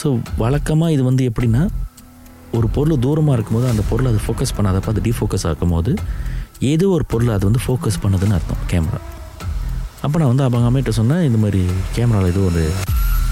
ஸோ 0.00 0.08
வழக்கமாக 0.36 0.92
இது 0.92 1.02
வந்து 1.04 1.30
எப்படின்னா 1.30 1.62
ஒரு 2.58 2.68
பொருள் 2.76 3.02
தூரமாக 3.06 3.36
இருக்கும்போது 3.36 3.68
அந்த 3.72 3.82
பொருளை 3.90 4.08
அது 4.12 4.22
ஃபோக்கஸ் 4.26 4.54
பண்ணாதப்ப 4.58 4.94
அது 4.94 5.02
டிஃபோக்கஸ் 5.08 5.46
ஆகும்போது 5.50 5.92
ஏதோ 6.72 6.88
ஒரு 6.88 7.04
பொருளை 7.12 7.34
அது 7.34 7.50
வந்து 7.50 7.64
ஃபோக்கஸ் 7.66 8.00
பண்ணுதுன்னு 8.04 8.36
அர்த்தம் 8.38 8.64
கேமரா. 8.72 9.00
அப்போ 10.04 10.16
நான் 10.18 10.32
வந்து 10.32 10.46
அவங்க 10.46 10.66
அம்மிட்ட 10.70 10.94
சொன்னேன் 11.00 11.22
இந்த 11.22 11.38
மாதிரி 11.38 11.62
கேமராவில் 11.96 12.32
ஏதோ 12.34 12.42
ஒரு 12.50 12.64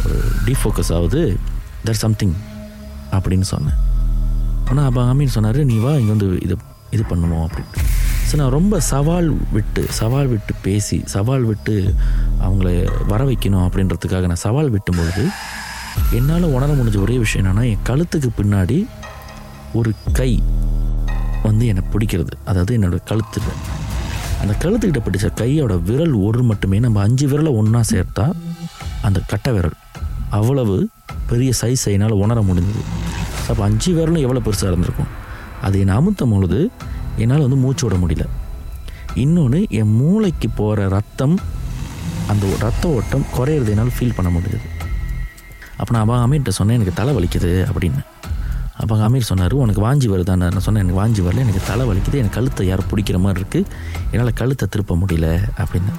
ஒரு 0.08 0.92
ஆகுது. 0.98 1.22
தட் 1.86 2.02
சம்திங் 2.04 2.36
அப்படின்னு 3.16 3.46
சொன்னேன். 3.54 3.78
ஆனால் 4.70 4.86
அப்போ 4.88 5.02
அமீன் 5.12 5.36
சொன்னார் 5.36 5.60
நீ 5.70 5.76
வா 5.84 5.92
இங்கே 6.00 6.12
வந்து 6.14 6.28
இது 6.46 6.56
இது 6.96 7.04
பண்ணுவோம் 7.10 7.44
அப்படின்ட்டு. 7.46 7.84
ஸோ 8.28 8.36
நான் 8.40 8.54
ரொம்ப 8.56 8.74
சவால் 8.92 9.28
விட்டு 9.56 9.82
சவால் 9.98 10.28
விட்டு 10.32 10.52
பேசி 10.66 10.96
சவால் 11.14 11.44
விட்டு 11.50 11.74
அவங்கள 12.46 12.68
வர 13.12 13.20
வைக்கணும் 13.30 13.64
அப்படின்றதுக்காக 13.66 14.28
நான் 14.32 14.44
சவால் 14.46 14.72
விட்டும்பொழுது 14.74 15.24
என்னால் 16.18 16.46
உணர 16.56 16.70
முடிஞ்ச 16.78 16.98
ஒரே 17.04 17.16
விஷயம் 17.24 17.42
என்னென்னா 17.42 17.64
என் 17.72 17.86
கழுத்துக்கு 17.90 18.30
பின்னாடி 18.40 18.78
ஒரு 19.78 19.90
கை 20.18 20.30
வந்து 21.46 21.64
என்னை 21.70 21.82
பிடிக்கிறது. 21.94 22.34
அதாவது 22.50 22.72
என்னோடய 22.78 23.06
கழுத்து. 23.10 23.40
அந்த 24.42 24.52
கழுத்துக்கிட்ட 24.62 25.00
பிடிச்ச 25.06 25.28
கையோட 25.40 25.74
விரல் 25.88 26.14
ஒரு 26.26 26.42
மட்டுமே 26.50 26.78
நம்ம 26.86 27.00
அஞ்சு 27.06 27.26
விரலை 27.32 27.52
ஒன்றா 27.60 27.80
சேர்த்தா 27.92 28.26
அந்த 29.08 29.18
கட்டை 29.32 29.52
விரல் 29.56 29.76
அவ்வளவு 30.38 30.76
பெரிய 31.30 31.50
சைஸ் 31.60 31.84
என்னால் 31.94 32.20
உணர 32.24 32.40
முடிஞ்சது. 32.48 32.82
அப்போ 33.48 33.64
அஞ்சு 33.64 33.94
விரலும் 33.94 34.20
எவ்வளோ 34.20 34.40
பெருசாக 34.44 34.62
இருந்திருக்கும் 34.62 35.06
அது 35.62 35.78
என்னை 35.78 35.94
அமுத்தும் 35.94 36.30
பொழுது 36.30 36.70
என்னால் 37.16 37.40
வந்து 37.40 37.56
மூச்சு 37.56 37.88
விட 37.88 37.96
முடியல. 37.98 38.26
இன்னொன்று 39.14 39.66
என் 39.70 39.94
மூளைக்கு 39.96 40.48
போகிற 40.50 40.88
ரத்தம் 40.88 41.38
அந்த 42.26 42.56
ரத்த 42.58 42.88
ஓட்டம் 42.88 43.26
குறையிறது 43.36 43.68
என்னால் 43.68 43.92
ஃபீல் 43.98 44.14
பண்ண 44.16 44.30
முடியுது 44.30 44.58
அப்போ 45.76 45.98
நான் 45.98 46.08
அவன் 46.08 46.18
அமீர்கிட்ட 46.18 46.48
சொன்னேன் 46.48 46.80
எனக்கு 46.80 47.04
தலை 47.04 47.14
வலிக்குது 47.16 47.66
அப்படின்னு. 47.72 48.00
அப்போ 48.76 48.96
அமீர் 48.96 49.30
சொன்னார் 49.30 49.52
உனக்கு 49.52 49.82
வாஞ்சி 49.86 50.08
வருதான் 50.12 50.36
நான் 50.36 50.60
சொன்னேன் 50.60 50.88
எனக்கு 50.88 51.00
வாஞ்சி 51.00 51.26
வரல 51.26 51.38
எனக்கு 51.38 51.60
தலை 51.66 51.86
வலிக்குது 51.86 52.12
எனக்கு 52.12 52.34
கழுத்தை 52.34 52.66
யாரும் 52.66 52.84
பிடிக்கிற 52.90 53.18
மாதிரி 53.18 53.44
இருக்குது 53.44 53.64
என்னால் 54.10 54.32
கழுத்தை 54.32 54.68
திருப்ப 54.70 54.96
முடியல 54.96 55.48
அப்படின்னு. 55.56 55.92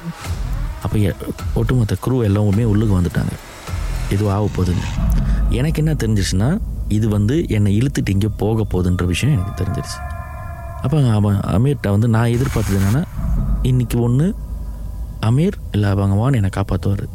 அப்போ 0.84 0.98
எ- 0.98 1.16
ஒட்டுமொத்த 1.54 1.96
குரூ 2.08 2.24
எல்லாமே 2.24 2.64
உள்ளுக்கு 2.64 3.02
வந்துட்டாங்க. 3.02 3.32
எதுவும் 4.10 4.34
ஆக 4.34 4.50
போகுதுங்க 4.58 4.86
எனக்கு 5.50 5.86
என்ன 5.86 5.94
தெரிஞ்சிச்சுன்னா 5.94 6.60
இது 6.98 7.08
வந்து 7.16 7.36
என்னை 7.58 7.72
இழுத்துட்டு 7.80 8.14
எங்கேயோ 8.16 8.32
போக 8.44 8.66
போகுதுன்ற 8.72 9.06
விஷயம் 9.14 9.34
எனக்கு 9.36 9.54
தெரிஞ்சிருச்சு. 9.62 9.98
அப்போ 10.84 10.98
அவன் 11.18 11.38
அமீர்கிட்ட 11.56 11.90
வந்து 11.96 12.08
நான் 12.16 12.34
எதிர்பார்த்தது 12.36 12.78
என்னென்னா 12.80 13.04
இன்றைக்கி 13.70 13.98
ஒன்று 14.08 14.28
அமீர் 15.28 15.58
இல்லை 15.76 15.90
பகவான் 16.02 16.38
என்னை 16.40 16.52
காப்பாற்றுவார் 16.58 17.06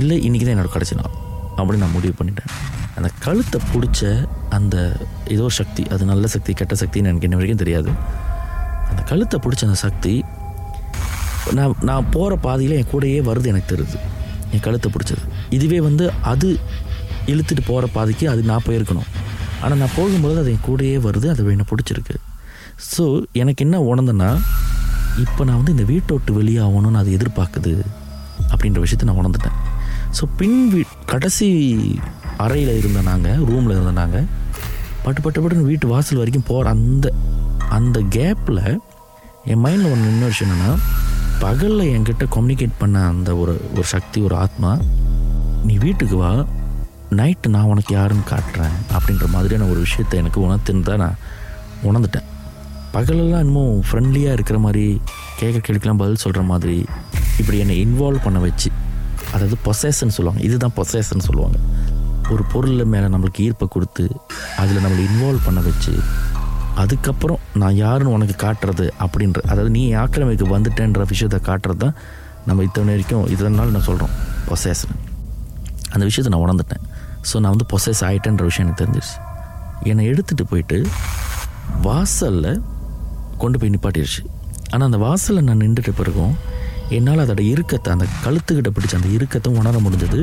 இல்லை 0.00 0.16
இன்றைக்கி 0.26 0.44
தான் 0.46 0.56
என்னோட 0.56 0.70
கடைசி 0.72 0.94
நாள். 1.00 1.14
அப்படின்னு 1.58 1.84
நான் 1.84 1.94
முடிவு 1.96 2.14
பண்ணிட்டேன். 2.18 2.50
அந்த 2.96 3.08
கழுத்தை 3.24 3.58
பிடிச்ச 3.72 4.00
அந்த 4.56 4.76
ஏதோ 5.34 5.46
சக்தி 5.58 5.82
அது 5.94 6.04
நல்ல 6.10 6.26
சக்தி 6.34 6.52
கெட்ட 6.60 6.74
சக்தின்னு 6.82 7.10
எனக்கு 7.12 7.26
என்ன 7.28 7.38
வரைக்கும் 7.40 7.62
தெரியாது. 7.62 7.90
அந்த 8.90 9.02
கழுத்தை 9.10 9.38
பிடிச்ச 9.44 9.62
அந்த 9.68 9.78
சக்தி 9.86 10.14
நான் 11.58 11.78
நான் 11.88 12.08
போகிற 12.14 12.32
பாதையில் 12.46 12.76
என் 12.78 12.90
கூடயே 12.92 13.20
வருது 13.28 13.50
எனக்கு 13.52 13.70
தெரியுது. 13.74 13.98
என் 14.54 14.64
கழுத்தை 14.66 14.88
பிடிச்சது. 14.94 15.24
இதுவே 15.56 15.78
வந்து 15.88 16.04
அது 16.32 16.48
இழுத்துட்டு 17.32 17.62
போகிற 17.70 17.86
பாதைக்கு 17.96 18.24
அது 18.32 18.42
நான் 18.50 18.66
போயிருக்கணும். 18.66 19.08
ஆனால் 19.62 19.80
நான் 19.82 19.94
போகும்பொழுது 19.98 20.40
அது 20.42 20.50
என் 20.54 20.66
கூடயே 20.68 20.96
வருது 21.06 21.26
அது 21.32 21.52
என்னை 21.54 21.66
பிடிச்சிருக்கு. 21.70 22.16
ஸோ 22.92 23.04
எனக்கு 23.42 23.64
என்ன 23.66 23.76
உணர்ந்தேன்னா 23.90 24.30
இப்போ 25.24 25.42
நான் 25.46 25.58
வந்து 25.60 25.74
இந்த 25.76 25.84
வீட்டை 25.92 26.12
விட்டு 26.16 26.32
வெளியாகணும்னு 26.40 27.00
அது 27.02 27.16
எதிர்பார்க்குது 27.18 27.72
அப்படின்ற 28.52 28.80
விஷயத்தை 28.84 29.06
நான் 29.08 29.20
உணர்ந்துட்டேன். 29.22 29.56
ஸோ 30.16 30.24
பின் 30.40 30.60
வீ 30.72 30.82
கடைசி 31.12 31.48
அறையில் 32.44 32.78
இருந்த 32.80 33.00
நாங்கள் 33.08 33.40
ரூமில் 33.48 33.74
இருந்த 33.76 33.94
நாங்கள் 34.00 34.26
பட்டு 35.04 35.20
பட்டு 35.24 35.40
பட்டுன்னு 35.42 35.70
வீட்டு 35.70 35.86
வாசல் 35.92 36.20
வரைக்கும் 36.20 36.48
போகிற 36.50 36.70
அந்த 36.76 37.06
அந்த 37.78 37.98
கேப்பில் 38.16 38.62
என் 39.52 39.62
மைண்டில் 39.64 39.90
ஒன்று 39.92 40.12
இன்னொரு 40.12 40.32
விஷயம் 40.34 40.52
என்னென்னா 40.54 40.72
பகலில் 41.42 41.90
என்கிட்ட 41.94 42.24
கம்யூனிகேட் 42.36 42.80
பண்ண 42.82 43.02
அந்த 43.12 43.30
ஒரு 43.42 43.54
ஒரு 43.74 43.86
சக்தி 43.94 44.18
ஒரு 44.28 44.34
ஆத்மா 44.44 44.70
நீ 45.66 45.74
வீட்டுக்கு 45.84 46.16
வா 46.22 46.30
நைட்டு 47.16 47.48
நான் 47.48 47.70
உனக்கு 47.72 47.94
யாருன்னு 47.94 48.24
காட்டுறேன் 48.30 48.74
அப்படின்ற 48.96 49.26
மாதிரியான 49.26 49.64
ஒரு 49.64 49.80
விஷயத்தை 49.80 50.18
எனக்கு 50.18 50.40
உணர்த்துன்னு 50.46 50.82
தான் 50.82 51.02
நான் 51.04 51.18
உணர்ந்துட்டேன். 51.88 52.26
பகலெல்லாம் 52.92 53.42
இன்னமும் 53.44 53.82
ஃப்ரெண்ட்லியாக 53.88 54.32
இருக்கிற 54.32 54.58
மாதிரி 54.58 55.00
கேட்குற 55.40 55.60
கேள்விக்கெலாம் 55.66 56.02
பதில் 56.02 56.22
சொல்கிற 56.24 56.42
மாதிரி 56.42 56.86
இப்படி 57.38 57.58
என்னை 57.58 57.76
இன்வால்வ் 57.84 58.24
பண்ண 58.26 58.38
வச்சு 58.38 58.70
அதாவது 59.32 59.56
பொசேஷன் 59.66 60.14
சொல்லுவாங்க. 60.16 60.42
இதுதான் 60.42 60.76
பொசேஷன் 60.76 61.26
சொல்லுவாங்க. 61.28 61.58
ஒரு 62.34 62.42
பொருள் 62.52 62.84
மேலே 62.84 63.06
நம்மளுக்கு 63.06 63.44
ஈர்ப்பை 63.46 63.68
கொடுத்து 63.68 64.08
அதில் 64.62 64.82
நம்மளை 64.84 65.02
இன்வால்வ் 65.08 65.46
பண்ண 65.46 65.60
வச்சு 65.60 65.94
அதுக்கப்புறம் 66.76 67.38
நான் 67.54 67.74
யாருன்னு 67.74 68.16
உனக்கு 68.16 68.46
காட்டுறது 68.46 68.88
அப்படின்ற 69.04 69.40
அதாவது 69.42 69.70
நீ 69.70 69.92
ஆக்கிரமிக்கு 69.94 70.46
வந்துட்டேன்ற 70.56 71.04
விஷயத்தை 71.06 71.40
காட்டுறது 71.50 71.76
தான் 71.76 71.94
நம்ம 72.46 72.62
இத்தனை 72.62 72.92
வரைக்கும் 72.94 73.28
இதனால் 73.28 73.70
நான் 73.70 73.82
சொல்கிறோம் 73.82 74.10
பொசேஷன் 74.48 75.07
அந்த 75.92 76.02
விஷயத்தை 76.08 76.30
நான் 76.34 76.44
உணர்ந்துட்டேன். 76.46 76.84
ஸோ 77.28 77.34
நான் 77.42 77.54
வந்து 77.54 77.68
பொசஸ் 77.72 78.02
ஆகிட்டேன்ற 78.08 78.44
விஷயம் 78.50 78.66
எனக்கு 78.66 78.82
தெரிஞ்சிருச்சு. 78.82 79.16
என்னை 79.90 80.04
எடுத்துகிட்டு 80.12 80.44
போயிட்டு 80.52 80.78
வாசலில் 81.86 82.52
கொண்டு 83.42 83.56
போய் 83.60 83.72
நிப்பாட்டிருச்சு. 83.74 84.22
ஆனால் 84.72 84.86
அந்த 84.90 85.00
வாசலில் 85.06 85.46
நான் 85.48 85.62
நின்றுட்ட 85.64 85.92
பிறகும் 86.00 86.34
என்னால் 86.96 87.22
அதோட 87.24 87.42
இறுக்கத்தை 87.52 87.88
அந்த 87.94 88.06
கழுத்துக்கிட்ட 88.24 88.70
பிடிச்ச 88.76 88.94
அந்த 89.00 89.10
இறுக்கத்தை 89.16 89.50
உணர 89.60 89.78
முடிஞ்சது. 89.86 90.20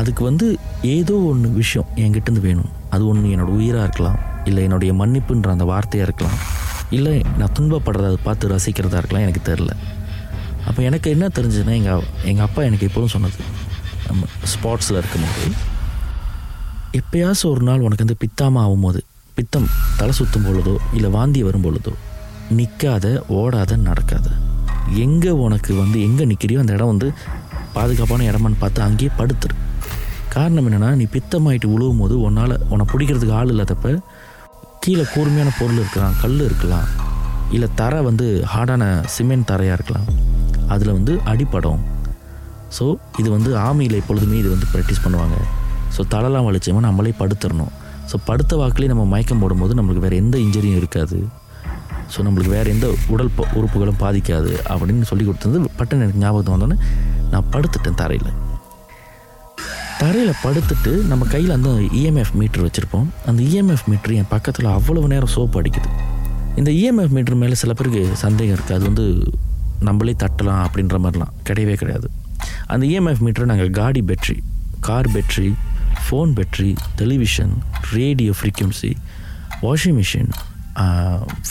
அதுக்கு 0.00 0.22
வந்து 0.28 0.46
ஏதோ 0.94 1.16
ஒன்று 1.30 1.48
விஷயம் 1.62 1.90
என்கிட்டேருந்து 2.04 2.46
வேணும். 2.48 2.70
அது 2.94 3.02
ஒன்று 3.10 3.32
என்னோட 3.34 3.52
உயிராக 3.58 3.84
இருக்கலாம் 3.86 4.18
இல்லை 4.48 4.62
என்னுடைய 4.66 4.92
மன்னிப்புன்ற 5.00 5.50
அந்த 5.54 5.66
வார்த்தையாக 5.72 6.06
இருக்கலாம் 6.08 6.38
இல்லை 6.96 7.14
நான் 7.40 7.54
துன்பப்படுறத 7.58 8.08
அதை 8.10 8.18
பார்த்து 8.26 8.50
ரசிக்கிறதா 8.52 8.98
இருக்கலாம் 9.00 9.24
எனக்கு 9.26 9.42
தெரில 9.48 9.70
அப்போ 10.68 10.80
எனக்கு 10.88 11.08
என்ன 11.14 11.24
தெரிஞ்சதுன்னா 11.36 11.74
எங்கள் 11.80 12.04
எங்கள் 12.30 12.46
அப்பா 12.46 12.60
எனக்கு 12.68 12.86
எப்போதும் 12.88 13.12
சொன்னது 13.14 13.38
நம்ம 14.08 14.26
ஸ்பாட்ஸில் 14.52 14.98
இருக்கும்போது 15.00 15.50
எப்பயாச்சும் 17.00 17.50
ஒரு 17.50 17.62
நாள் 17.62 17.84
உனக்கு 17.86 18.04
வந்து 18.04 18.20
பித்தாமல் 18.24 18.62
ஆகும்போது 18.64 19.00
பித்தம் 19.36 19.68
தலை 19.98 20.12
சுத்தும் 20.18 20.44
பொழுதோ 20.46 20.74
இல்லை 20.92 21.10
வாந்தி 21.10 21.40
வரும் 21.42 21.64
பொழுதோ 21.64 21.92
நிற்காத 22.58 23.06
ஓடாத 23.38 23.76
நடக்காத. 23.88 24.28
எங்கே 25.04 25.30
உனக்கு 25.44 25.72
வந்து 25.74 25.98
எங்கே 26.02 26.24
நிற்கிறியோ 26.24 26.58
அந்த 26.58 26.72
இடம் 26.72 26.90
வந்து 26.92 27.08
பாதுகாப்பான 27.74 28.26
இடமான்னு 28.30 28.60
பார்த்து 28.60 28.80
அங்கேயே 28.82 29.10
படுத்துரு. 29.18 29.54
காரணம் 30.34 30.66
என்னென்னா 30.68 30.90
நீ 31.00 31.04
பித்தமாயிட்டு 31.14 31.68
உழுவும் 31.74 32.00
போது 32.02 32.14
உன்னால் 32.20 32.54
உன்னை 32.72 32.86
பிடிக்கிறதுக்கு 32.92 33.38
ஆள் 33.40 33.52
இல்லாதப்ப 33.54 33.94
கீழே 34.84 35.04
கூர்மையான 35.14 35.50
பொருள் 35.58 35.80
இருக்கலாம் 35.82 36.16
கல் 36.22 36.40
இருக்கலாம் 36.48 36.88
இல்லை 37.50 37.68
தரை 37.74 38.00
வந்து 38.02 38.26
ஹார்டான 38.52 38.84
சிமெண்ட் 39.14 39.48
தரையாக 39.50 39.78
இருக்கலாம் 39.78 40.08
அதில் 40.68 40.92
வந்து 40.92 41.14
அடிப்படம் 41.32 41.82
ஸோ 42.78 42.96
இது 43.18 43.30
வந்து 43.30 43.56
ஆமியில் 43.56 43.94
எப்பொழுதுமே 43.94 44.38
இது 44.38 44.48
வந்து 44.48 44.66
ப்ராக்டிஸ் 44.74 45.04
பண்ணுவாங்க. 45.04 45.36
ஸோ 45.96 46.02
தலைலாம் 46.10 46.46
வலிச்சோமா 46.48 46.80
நம்மளே 46.80 47.14
படுத்துடணும் 47.18 47.72
ஸோ 48.12 48.16
படுத்த 48.24 48.56
வாக்கிலே 48.56 48.86
நம்ம 48.86 49.04
மயக்கம் 49.04 49.38
போடும்போது 49.38 49.74
நம்மளுக்கு 49.74 49.98
வேறு 49.98 50.16
எந்த 50.16 50.38
இன்ஜரியும் 50.38 50.76
இருக்காது. 50.76 51.28
ஸோ 52.16 52.22
நம்மளுக்கு 52.22 52.48
வேறு 52.48 52.70
எந்த 52.70 52.94
உடல் 53.08 53.30
ப- 53.36 53.46
உறுப்புகளும் 53.54 54.00
பாதிக்காது 54.00 54.56
அப்படின்னு 54.68 55.02
சொல்லி 55.02 55.24
கொடுத்தது 55.24 55.60
பட்டன் 55.78 56.00
எனக்கு 56.00 56.18
ஞாபகம் 56.18 56.60
வந்தோன்னே 56.60 56.78
நான் 57.30 57.44
படுத்துட்டேன் 57.52 57.94
தரையில். 57.94 58.32
தரையில் 59.98 60.34
படுத்துட்டு 60.42 61.04
நம்ம 61.04 61.24
கையில் 61.24 61.50
அந்த 61.50 61.68
இஎம்எஃப் 61.70 62.34
மீட்ரு 62.38 62.66
வச்சுருப்போம். 62.66 63.06
அந்த 63.26 63.42
இஎம்எஃப் 63.42 63.86
மீட்ரு 63.90 64.14
என் 64.14 64.28
பக்கத்தில் 64.28 64.66
அவ்வளவு 64.66 65.08
நேரம் 65.08 65.26
சோப்பு 65.26 65.62
அடிக்குது. 65.62 65.88
இந்த 66.56 66.70
இஎம்எஃப் 66.70 67.14
மீட்ரு 67.14 67.34
மேலே 67.34 67.54
சில 67.54 67.72
பேருக்கு 67.72 68.16
சந்தேகம் 68.16 68.56
இருக்குது 68.56 68.74
அது 68.74 68.84
வந்து 68.84 69.32
நம்மளே 69.80 70.14
தட்டலாம் 70.18 70.68
அப்படின்ற 70.68 70.98
மாதிரிலாம் 70.98 71.32
கிடையவே 71.48 71.74
கிடையாது. 71.74 72.10
அந்த 72.66 72.86
இஎம்எஃப் 72.86 73.22
மீட்டரை 73.24 73.44
நாங்கள் 73.44 73.70
காடி 73.70 74.02
battery 74.02 74.42
car 74.80 75.10
battery 75.10 75.54
phone 76.04 76.32
battery 76.32 76.76
television 76.96 77.52
radio 77.92 78.32
frequency 78.40 78.94
washing 79.62 80.02
machine 80.02 80.30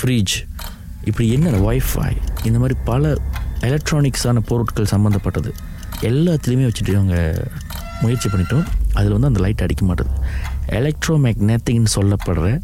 fridge 0.01 0.35
இப்படி 1.03 1.31
என்னென்ன 1.31 1.71
ஒய்ஃபை 1.71 2.17
இந்த 2.43 2.59
மாதிரி 2.59 2.79
பல 2.85 3.17
எலக்ட்ரானிக்ஸான 3.59 4.38
பொருட்கள் 4.38 4.91
சம்மந்தப்பட்டது 4.91 5.53
எல்லாத்துலேயுமே 6.01 6.69
வச்சுட்டு 6.69 6.93
அவங்க 6.93 7.45
முயற்சி 8.01 8.29
பண்ணிட்டோம். 8.29 8.65
அதில் 8.93 9.12
வந்து 9.12 9.27
அந்த 9.27 9.39
லைட் 9.39 9.62
அடிக்க 9.62 9.85
மாட்டுது. 9.85 10.12
எலக்ட்ரோ 10.67 11.15
மேக்னெட்டிக்னு 11.25 11.85
சொல்லப்படுற 11.95 12.62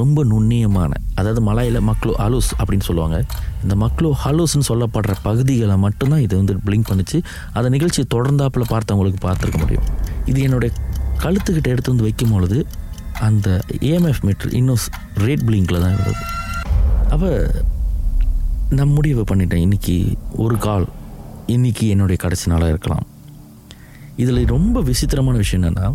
ரொம்ப 0.00 0.24
நுண்ணியமான 0.32 0.92
அதாவது 1.18 1.40
மலையில் 1.48 1.78
மக்ளோ 1.88 2.12
அலூஸ் 2.24 2.50
அப்படின்னு 2.60 2.86
சொல்லுவாங்க. 2.88 3.18
இந்த 3.62 3.74
மக்ளோ 3.82 4.08
ஹலோஸ்ன்னு 4.24 4.68
சொல்லப்படுற 4.70 5.14
பகுதிகளை 5.28 5.76
மட்டும்தான் 5.84 6.24
இது 6.26 6.34
வந்து 6.40 6.54
பிளிங்க் 6.66 6.88
பண்ணிச்சு. 6.90 7.18
அந்த 7.52 7.68
நிகழ்ச்சி 7.74 8.02
தொடர்ந்தாப்பில் 8.14 8.70
பார்த்தவங்களுக்கு 8.72 9.20
பார்த்துருக்க 9.26 9.60
முடியும். 9.64 9.86
இது 10.32 10.40
என்னுடைய 10.48 10.70
கழுத்துக்கிட்ட 11.24 11.68
எடுத்து 11.74 11.92
வந்து 11.92 12.06
வைக்கும் 12.08 12.34
பொழுது 12.34 12.58
அந்த 13.28 13.48
ஏஎம்எஃப் 13.90 14.24
மீட்டர் 14.28 14.54
இன்னும் 14.60 14.84
ரேட் 15.26 15.46
பிளிங்கில் 15.48 15.82
தான் 15.84 15.94
இருந்தது. 15.96 16.22
அப்போ 17.14 17.30
நான் 18.78 18.94
முடிவு 18.98 19.24
பண்ணிட்டேன் 19.30 19.64
இன்னைக்கு 19.66 19.96
ஒரு 20.44 20.56
கால் 20.66 20.86
இன்னைக்கு 21.54 21.84
என்னுடைய 21.94 22.18
கடைசி 22.22 22.46
நாளாக 22.50 22.72
இருக்கலாம். 22.74 23.04
இதில் 24.22 24.40
ரொம்ப 24.54 24.80
விசித்திரமான 24.90 25.36
விஷயம் 25.42 25.64
என்னென்னா 25.66 25.88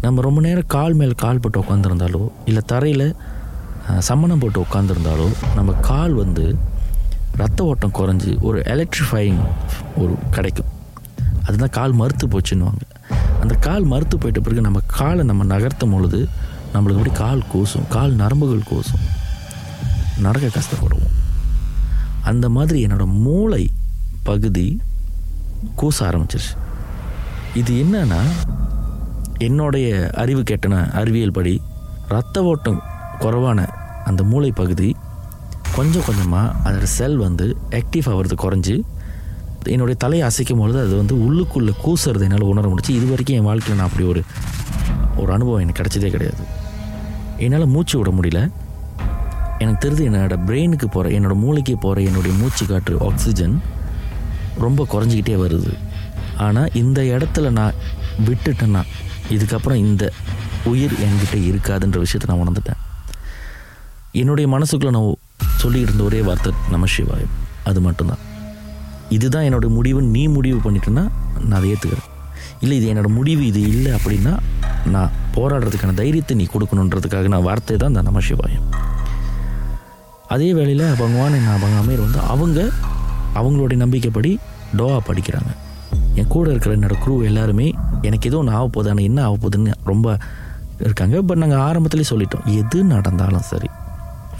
நம்ம 0.00 0.20
ரொம்ப 0.20 0.40
நேரம் 0.40 0.62
கால் 0.66 0.92
மேலே 0.92 1.10
கால் 1.16 1.40
போட்டு 1.40 1.60
உட்காந்துருந்தாலோ 1.60 2.28
இல்லை 2.44 2.62
தரையில் 2.66 3.16
சம்மணம் 4.08 4.40
போட்டு 4.40 4.60
உட்காந்துருந்தாலோ 4.60 5.28
நம்ம 5.54 5.72
கால் 5.72 6.12
வந்து 6.12 6.58
ரத்த 7.32 7.64
ஓட்டம் 7.64 7.94
குறைஞ்சி 7.94 8.40
ஒரு 8.40 8.58
எலக்ட்ரிஃபைங் 8.60 9.40
ஒரு 9.96 10.14
கிடைக்கும். 10.30 10.66
அதுதான் 11.44 11.68
கால் 11.70 11.92
மறுத்து 11.92 12.26
போச்சுன்னுவாங்க. 12.26 12.84
அந்த 13.40 13.54
கால் 13.54 13.84
மறுத்து 13.84 14.16
போயிட்ட 14.16 14.40
பிறகு 14.40 14.60
நம்ம 14.60 14.80
காலை 14.86 15.24
நம்ம 15.24 15.44
நகர்த்தும் 15.44 15.92
பொழுது 15.92 16.28
நம்மளுக்கு 16.74 17.00
அப்படி 17.00 17.10
கால் 17.10 17.44
கூசும்? 17.54 17.88
கால் 17.88 18.14
நரம்புகள் 18.14 18.68
கூசும். 18.70 19.04
நடக்க 20.20 20.60
கஷ்டப்படுவோம். 20.60 21.14
அந்த 22.22 22.48
மாதிரி 22.48 22.86
என்னோட 22.86 23.04
மூளை 23.06 23.70
பகுதி 24.22 24.80
கூச 25.76 25.98
ஆரம்பிச்சிருச்சு. 26.00 26.54
இது 27.54 27.74
என்னன்னா 27.84 28.20
என்னுடைய 29.38 30.10
அறிவு 30.14 30.42
கேட்டன 30.42 30.90
அறிவியல் 30.92 31.30
படி 31.30 31.62
ரத்த 32.08 32.42
ஓட்டம் 32.42 32.82
குறைவான 33.18 33.66
அந்த 34.04 34.22
மூளை 34.22 34.50
பகுதி 34.50 34.96
கொஞ்சம் 35.74 36.02
கொஞ்சமாக 36.06 36.70
அதோட 36.70 36.82
செல் 36.82 37.16
வந்து 37.16 37.56
ஆக்டிவ் 37.70 38.08
ஆகிறது 38.10 38.34
குறைஞ்சி 38.34 38.80
என்னுடைய 39.64 39.96
தலையை 39.98 40.28
அசைக்கும் 40.28 40.58
பொழுது 40.58 40.78
அது 40.80 40.96
வந்து 40.96 41.14
உள்ளுக்குள்ளே 41.14 41.72
கூசுறது 41.84 42.20
என்னால் 42.20 42.40
உணர 42.40 42.68
முடிச்சு 42.68 42.94
இது 42.94 43.06
வரைக்கும் 43.08 43.36
என் 43.36 43.42
வாழ்க்கையில் 43.42 43.76
நான் 43.76 43.88
அப்படி 43.88 44.08
ஒரு 44.08 44.22
ஒரு 45.16 45.32
அனுபவம் 45.32 45.60
எனக்கு 45.60 45.82
கிடச்சதே 45.82 46.08
கிடையாது. 46.10 46.42
என்னால் 47.36 47.66
மூச்சு 47.66 47.98
விட 47.98 48.10
முடியல. 48.10 48.40
எனக்கு 49.58 49.80
தெரிஞ்சு 49.88 50.06
என்னோடய 50.08 50.38
பிரெயினுக்கு 50.46 50.86
போகிற 50.90 51.18
என்னோடய 51.18 51.34
மூளைக்கு 51.34 51.78
போகிற 51.78 52.00
என்னுடைய 52.00 52.36
மூச்சு 52.36 52.66
காற்று 52.66 52.98
ஆக்சிஜன் 53.00 53.60
ரொம்ப 54.58 54.86
குறைஞ்சிக்கிட்டே 54.92 55.36
வருது. 55.44 55.72
ஆனால் 56.36 56.70
இந்த 56.74 57.02
இடத்துல 57.02 57.50
நான் 57.50 57.72
விட்டுட்டேன்னா 58.26 58.82
இதுக்கப்புறம் 59.34 59.80
இந்த 59.86 60.04
உயிர் 60.70 60.94
என்கிட்ட 61.06 61.36
இருக்காதுன்ற 61.50 61.98
விஷயத்தை 62.04 62.28
நான் 62.30 62.42
உணர்ந்துட்டேன். 62.44 62.80
என்னுடைய 64.20 64.46
மனசுக்குள்ளே 64.54 64.92
நான் 64.96 65.10
சொல்லிக்கிட்டு 65.62 65.92
இருந்த 65.92 66.04
ஒரே 66.10 66.20
வார்த்தை 66.28 66.52
நம 66.74 66.88
சிவாயம் 66.96 67.34
அது 67.70 67.80
மட்டும்தான். 67.86 68.22
இதுதான் 69.16 69.46
என்னோடய 69.48 69.74
முடிவு. 69.76 70.00
நீ 70.14 70.22
முடிவு 70.36 70.58
பண்ணிட்டேன்னா 70.64 71.04
நான் 71.48 71.58
அதை 71.58 71.68
ஏற்றுக்கிறேன் 71.74 72.08
இல்லை 72.62 72.76
இது 72.78 72.86
என்னோடய 72.92 73.16
முடிவு 73.18 73.42
இது 73.50 73.60
இல்லை 73.74 73.92
அப்படின்னா 73.98 74.32
நான் 74.94 75.14
போராடுறதுக்கான 75.36 75.94
தைரியத்தை 76.00 76.34
நீ 76.40 76.44
கொடுக்கணுன்றதுக்காக 76.54 77.28
நான் 77.34 77.46
வார்த்தை 77.48 77.76
தான் 77.76 77.92
இந்த 77.92 78.02
நம 78.08 78.22
சிவாயம் 78.28 78.66
அதே 80.34 80.48
வேளையில் 80.58 80.84
பகவான் 81.00 81.36
என்ன 81.38 81.54
அவங்க 81.56 81.96
வந்து 82.04 82.20
அவங்க 82.34 82.60
அவங்களுடைய 83.40 83.78
நம்பிக்கைப்படி 83.84 84.30
டோவா 84.78 84.98
படிக்கிறாங்க. 85.08 85.50
என் 86.18 86.30
கூட 86.34 86.46
இருக்கிற 86.52 86.74
என்னோடய 86.76 87.02
குரூ 87.04 87.14
எல்லாருமே 87.30 87.66
எனக்கு 88.08 88.28
ஏதோ 88.30 88.38
ஒன்று 88.42 88.54
ஆக 88.58 88.66
போகுது 88.74 88.90
ஆனால் 88.92 89.06
என்ன 89.08 89.20
ஆக 89.26 89.36
போகுதுன்னு 89.42 89.74
ரொம்ப 89.90 90.06
இருக்காங்க. 90.84 91.16
பட் 91.28 91.40
நாங்கள் 91.42 91.62
ஆரம்பத்துலேயே 91.68 92.08
சொல்லிட்டோம் 92.12 92.46
எது 92.60 92.78
நடந்தாலும் 92.94 93.46
சரி 93.50 93.70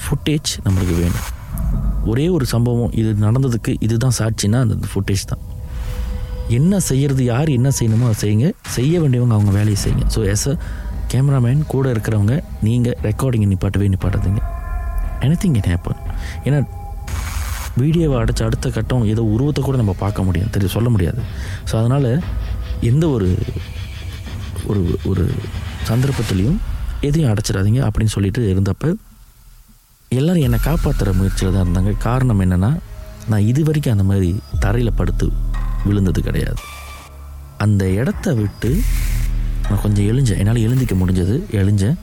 ஃபுட்டேஜ் 0.02 0.50
நம்மளுக்கு 0.64 0.96
வேணும். 1.02 1.26
ஒரே 2.10 2.26
ஒரு 2.36 2.44
சம்பவம் 2.54 2.92
இது 3.00 3.10
நடந்ததுக்கு 3.26 3.72
இதுதான் 3.86 4.16
சாட்சின்னா 4.18 4.58
அந்த 4.64 4.88
ஃபுட்டேஜ் 4.92 5.24
தான். 5.32 5.42
என்ன 6.58 6.74
செய்கிறது 6.88 7.22
யார் 7.32 7.48
என்ன 7.56 7.68
செய்யணுமோ 7.78 8.06
அதை 8.10 8.18
செய்யுங்க. 8.24 8.48
செய்ய 8.76 8.94
வேண்டியவங்க 9.02 9.34
அவங்க 9.38 9.52
வேலையை 9.58 9.78
செய்யுங்க. 9.84 10.04
ஸோ 10.14 10.20
எஸ் 10.34 10.46
அ 10.52 10.54
கேமராமேன் 11.12 11.60
கூட 11.74 11.86
இருக்கிறவங்க 11.94 12.34
நீங்கள் 12.66 12.96
ரெக்கார்டிங்கை 13.08 13.48
நிப்பாட்டவே 13.52 13.88
நிப்பாட்டாதீங்க. 13.94 14.42
எனி 15.26 15.36
திங் 15.42 15.56
கேன் 15.56 15.70
ஹேப்பன் 15.72 16.00
ஏன்னா 16.46 16.58
வீடியோவை 17.82 18.16
அடைச்ச 18.22 18.42
அடுத்த 18.48 18.70
கட்டம் 18.76 19.08
ஏதோ 19.12 19.22
உருவத்தை 19.34 19.62
கூட 19.66 19.76
நம்ம 19.82 19.94
பார்க்க 20.04 20.26
முடியும். 20.28 20.50
தெரிய 20.54 20.70
சொல்ல 20.76 20.88
முடியாது. 20.94 21.20
ஸோ 21.70 21.74
அதனால் 21.80 22.10
எந்த 22.90 23.04
ஒரு 23.16 23.28
ஒரு 24.70 24.82
ஒரு 25.10 25.24
சந்தர்ப்பத்துலேயும் 25.90 26.58
எதையும் 27.08 27.30
அடைச்சிடாதீங்க 27.32 27.80
அப்படின்னு 27.88 28.14
சொல்லிட்டு 28.16 28.40
இருந்தப்போ 28.52 28.90
எல்லோரும் 30.18 30.46
என்னை 30.46 30.58
காப்பாற்றுற 30.66 31.10
முயற்சியில் 31.18 31.54
தான் 31.54 31.64
இருந்தாங்க. 31.66 31.90
காரணம் 32.06 32.42
என்னென்னா 32.44 32.70
நான் 33.30 33.46
இது 33.50 33.62
வரைக்கும் 33.68 33.94
அந்த 33.94 34.04
மாதிரி 34.10 34.28
தரையில் 34.64 34.98
படுத்து 35.00 35.26
விழுந்தது 35.88 36.20
கிடையாது. 36.28 36.60
அந்த 37.64 37.84
இடத்த 38.00 38.32
விட்டு 38.40 38.70
நான் 39.68 39.82
கொஞ்சம் 39.84 40.06
எழிஞ்சேன் 40.10 40.40
என்னால் 40.42 40.64
எழுந்திக்க 40.66 40.94
முடிஞ்சது. 41.00 41.36
எழுஞ்சேன் 41.60 41.96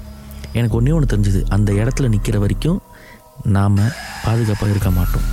எனக்கு 0.59 0.77
ஒன்றே 0.79 0.93
ஒன்று 0.97 1.11
தெரிஞ்சது. 1.13 1.41
அந்த 1.55 1.69
இடத்துல 1.81 2.09
நிற்கிற 2.13 2.37
வரைக்கும் 2.43 2.79
நாம் 3.55 3.79
பாதுகாப்பாக 4.25 4.73
இருக்க 4.73 4.89
மாட்டோம். 4.99 5.25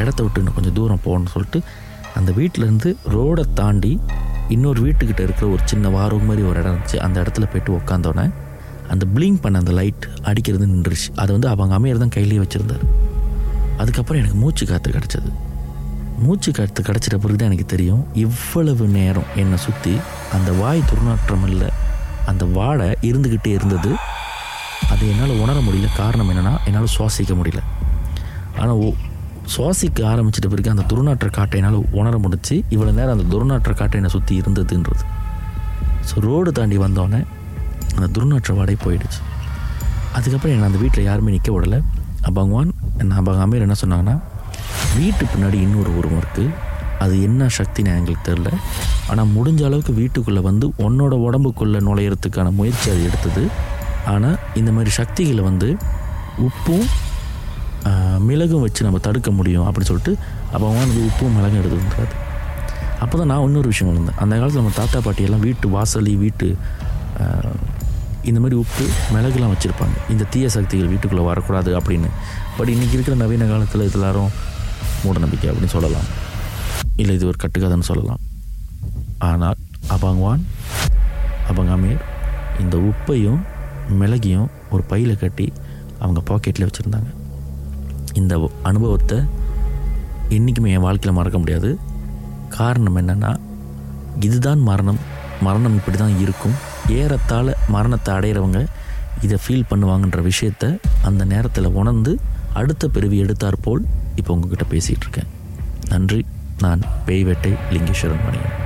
இடத்த 0.00 0.22
விட்டு 0.22 0.40
இன்னும் 0.40 0.54
கொஞ்சம் 0.54 0.76
தூரம் 0.78 1.02
போகணும்னு 1.04 1.32
சொல்லிட்டு 1.34 1.60
அந்த 2.18 2.32
வீட்டிலேருந்து 2.32 2.90
ரோடை 3.14 3.44
தாண்டி 3.54 4.00
இன்னொரு 4.48 4.80
வீட்டுக்கிட்ட 4.82 5.20
இருக்கிற 5.26 5.46
ஒரு 5.48 5.62
சின்ன 5.64 5.88
வாரம் 5.88 6.26
மாதிரி 6.26 6.42
ஒரு 6.48 6.60
இடம் 6.60 6.72
இருந்துச்சு. 6.72 6.96
அந்த 6.96 7.16
இடத்துல 7.22 7.44
போய்ட்டு 7.52 7.76
உக்காந்தோடனே 7.78 8.26
அந்த 8.88 9.06
பிளிங் 9.14 9.38
பண்ண 9.40 9.58
அந்த 9.58 9.72
லைட் 9.72 10.06
அடிக்கிறது 10.22 10.66
நின்றுச்சு. 10.66 11.08
அதை 11.14 11.30
வந்து 11.32 11.48
அவங்க 11.48 11.74
அமையர் 11.74 11.98
தான் 11.98 12.14
கையிலேயே 12.16 12.40
வச்சுருந்தார். 12.42 12.84
அதுக்கப்புறம் 13.76 14.20
எனக்கு 14.22 14.38
மூச்சு 14.38 14.66
காற்று 14.66 14.92
கிடச்சிது. 14.92 15.30
மூச்சு 16.18 16.50
காற்று 16.52 16.82
கிடச்சிட்ட 16.88 17.16
பிறகு 17.22 17.36
தான் 17.36 17.50
எனக்கு 17.50 17.66
தெரியும் 17.66 18.02
இவ்வளவு 18.14 18.86
நேரம் 18.86 19.30
என்னை 19.34 19.58
சுற்றி 19.58 19.94
அந்த 20.32 20.52
வாய் 20.52 20.82
துர்நாற்றம் 20.90 21.46
இல்லை 21.48 21.70
அந்த 22.26 22.44
வாடை 22.44 22.88
இருந்துக்கிட்டே 23.02 23.52
இருந்தது. 23.58 23.92
அது 24.90 25.08
என்னால் 25.12 25.40
உணர 25.44 25.56
முடியல. 25.60 25.88
காரணம் 25.96 26.30
என்னென்னா 26.30 26.54
என்னால் 26.64 26.92
சுவாசிக்க 26.98 27.34
முடியல. 27.40 27.62
ஆனால் 28.58 28.78
ஓ 28.84 28.92
சுவாசிக்க 29.54 30.04
ஆரம்பிச்சிட்ட 30.10 30.48
பிறகு 30.52 30.72
அந்த 30.72 30.84
துர்நாற்ற 30.90 31.28
காட்டையினால் 31.38 31.78
உணர 32.00 32.14
முடிச்சு 32.24 32.54
இவ்வளோ 32.74 32.92
நேரம் 32.98 33.14
அந்த 33.16 33.26
துர்நாற்ற 33.32 33.72
காட்டையினை 33.80 34.10
சுற்றி 34.14 34.34
இருந்ததுன்றது. 34.42 35.04
ஸோ 36.08 36.14
ரோடு 36.26 36.52
தாண்டி 36.58 36.76
வந்தோடனே 36.84 37.20
அந்த 37.96 38.08
துர்நாற்ற 38.16 38.52
வாடகை 38.58 38.78
போயிடுச்சு. 38.84 39.20
அதுக்கப்புறம் 40.16 40.54
என்னை 40.54 40.68
அந்த 40.70 40.78
வீட்டில் 40.82 41.08
யாருமே 41.08 41.34
நிற்க 41.34 41.50
விடலை. 41.52 41.80
பகவான் 42.38 42.70
என்ன 43.02 43.14
அவங்க 43.20 43.44
அமீர் 43.44 43.66
என்ன 43.66 43.76
சொன்னாங்கன்னா 43.82 44.16
வீட்டு 44.96 45.24
பின்னாடி 45.32 45.58
இன்னொரு 45.66 45.90
உருவம் 45.98 46.20
இருக்குது 46.22 46.54
அது 47.04 47.14
என்ன 47.28 47.46
சக்தின்னு 47.58 47.96
எங்களுக்கு 48.00 48.26
தெரில 48.28 48.50
ஆனால் 49.10 49.30
முடிஞ்ச 49.36 49.60
அளவுக்கு 49.68 49.92
வீட்டுக்குள்ளே 50.00 50.42
வந்து 50.48 50.66
உன்னோட 50.86 51.14
உடம்புக்குள்ளே 51.26 51.80
நுழையிறதுக்கான 51.88 52.50
முயற்சி 52.58 52.86
அது 52.92 53.02
எடுத்தது. 53.08 53.44
ஆனால் 54.12 54.36
இந்த 54.60 54.70
மாதிரி 54.76 54.92
சக்திகளை 55.00 55.42
வந்து 55.50 55.68
உப்பும் 56.46 56.86
மிளகும் 58.28 58.64
வச்சு 58.64 58.86
நம்ம 58.86 58.98
தடுக்க 59.06 59.30
முடியும் 59.38 59.66
அப்படின்னு 59.68 59.90
சொல்லிட்டு 59.90 60.12
அப்போ 60.54 60.66
வந்து 60.80 61.00
உப்பும் 61.08 61.34
மிளகும் 61.38 61.60
எடுத்துன்றாரு 61.60 62.14
அப்போ 63.04 63.14
தான் 63.18 63.30
நான் 63.30 63.44
இன்னொரு 63.46 63.68
விஷயம் 63.70 63.90
உணர்ந்தேன். 63.92 64.18
அந்த 64.22 64.34
காலத்தில் 64.38 64.62
நம்ம 64.62 64.74
தாத்தா 64.80 64.98
பாட்டியெல்லாம் 65.06 65.44
வீட்டு 65.46 65.68
வாசலி 65.76 66.12
வீட்டு 66.24 66.48
இந்த 68.30 68.38
மாதிரி 68.42 68.56
உப்பு 68.62 68.84
மிளகுலாம் 69.14 69.52
வச்சுருப்பாங்க. 69.52 69.96
இந்த 70.12 70.24
தீய 70.32 70.48
சக்திகள் 70.56 70.90
வீட்டுக்குள்ளே 70.92 71.24
வரக்கூடாது 71.28 71.70
அப்படின்னு. 71.78 72.10
பட் 72.56 72.70
இன்றைக்கி 72.74 72.96
இருக்கிற 72.96 73.16
நவீன 73.22 73.46
காலத்தில் 73.52 73.84
இது 73.88 73.98
எல்லாரும் 73.98 74.30
மூடநம்பிக்கை 75.04 75.48
அப்படின்னு 75.50 75.74
சொல்லலாம். 75.76 76.06
இல்லை 77.02 77.14
இது 77.18 77.26
ஒரு 77.30 77.40
கட்டுக்காதன்னு 77.44 77.88
சொல்லலாம். 77.90 78.20
ஆனால் 79.30 79.58
அபாங்வான் 79.96 80.44
அபங்காமீர் 81.52 82.02
இந்த 82.64 82.76
உப்பையும் 82.90 83.40
மிளகையும் 84.00 84.48
ஒரு 84.74 84.82
பையில் 84.92 85.20
கட்டி 85.24 85.48
அவங்க 86.04 86.20
பாக்கெட்டில் 86.30 86.68
வச்சுருந்தாங்க. 86.68 87.10
இந்த 88.20 88.50
அனுபவத்தை 88.62 89.18
என்றைக்குமே 90.28 90.72
என் 90.72 90.84
வாழ்க்கையில் 90.86 91.18
மறக்க 91.18 91.38
முடியாது. 91.38 91.78
காரணம் 92.48 92.96
என்னென்னா 92.96 93.32
இதுதான் 94.20 94.60
மரணம். 94.60 95.00
மரணம் 95.40 95.74
இப்படி 95.74 95.96
தான் 95.96 96.18
இருக்கும். 96.18 96.56
ஏறத்தால் 96.88 97.52
மரணத்தை 97.68 98.14
அடையிறவங்க 98.14 98.66
இதை 99.20 99.38
ஃபீல் 99.44 99.68
பண்ணுவாங்கன்ற 99.70 100.20
விஷயத்த 100.30 100.78
அந்த 101.02 101.24
நேரத்தில் 101.24 101.74
உணர்ந்து 101.80 102.18
அடுத்த 102.52 102.88
பிறவி 102.88 103.22
எடுத்தாற்போல் 103.22 103.84
இப்போ 104.14 104.34
உங்ககிட்ட 104.34 104.64
பேசிகிட்டு 104.74 105.06
இருக்கேன். 105.06 105.30
நன்றி. 105.88 106.24
நான் 106.58 106.82
பேய்வேட்டை 107.06 107.52
லிங்கேஸ்வரன் 107.70 108.24
மணியன். 108.26 108.61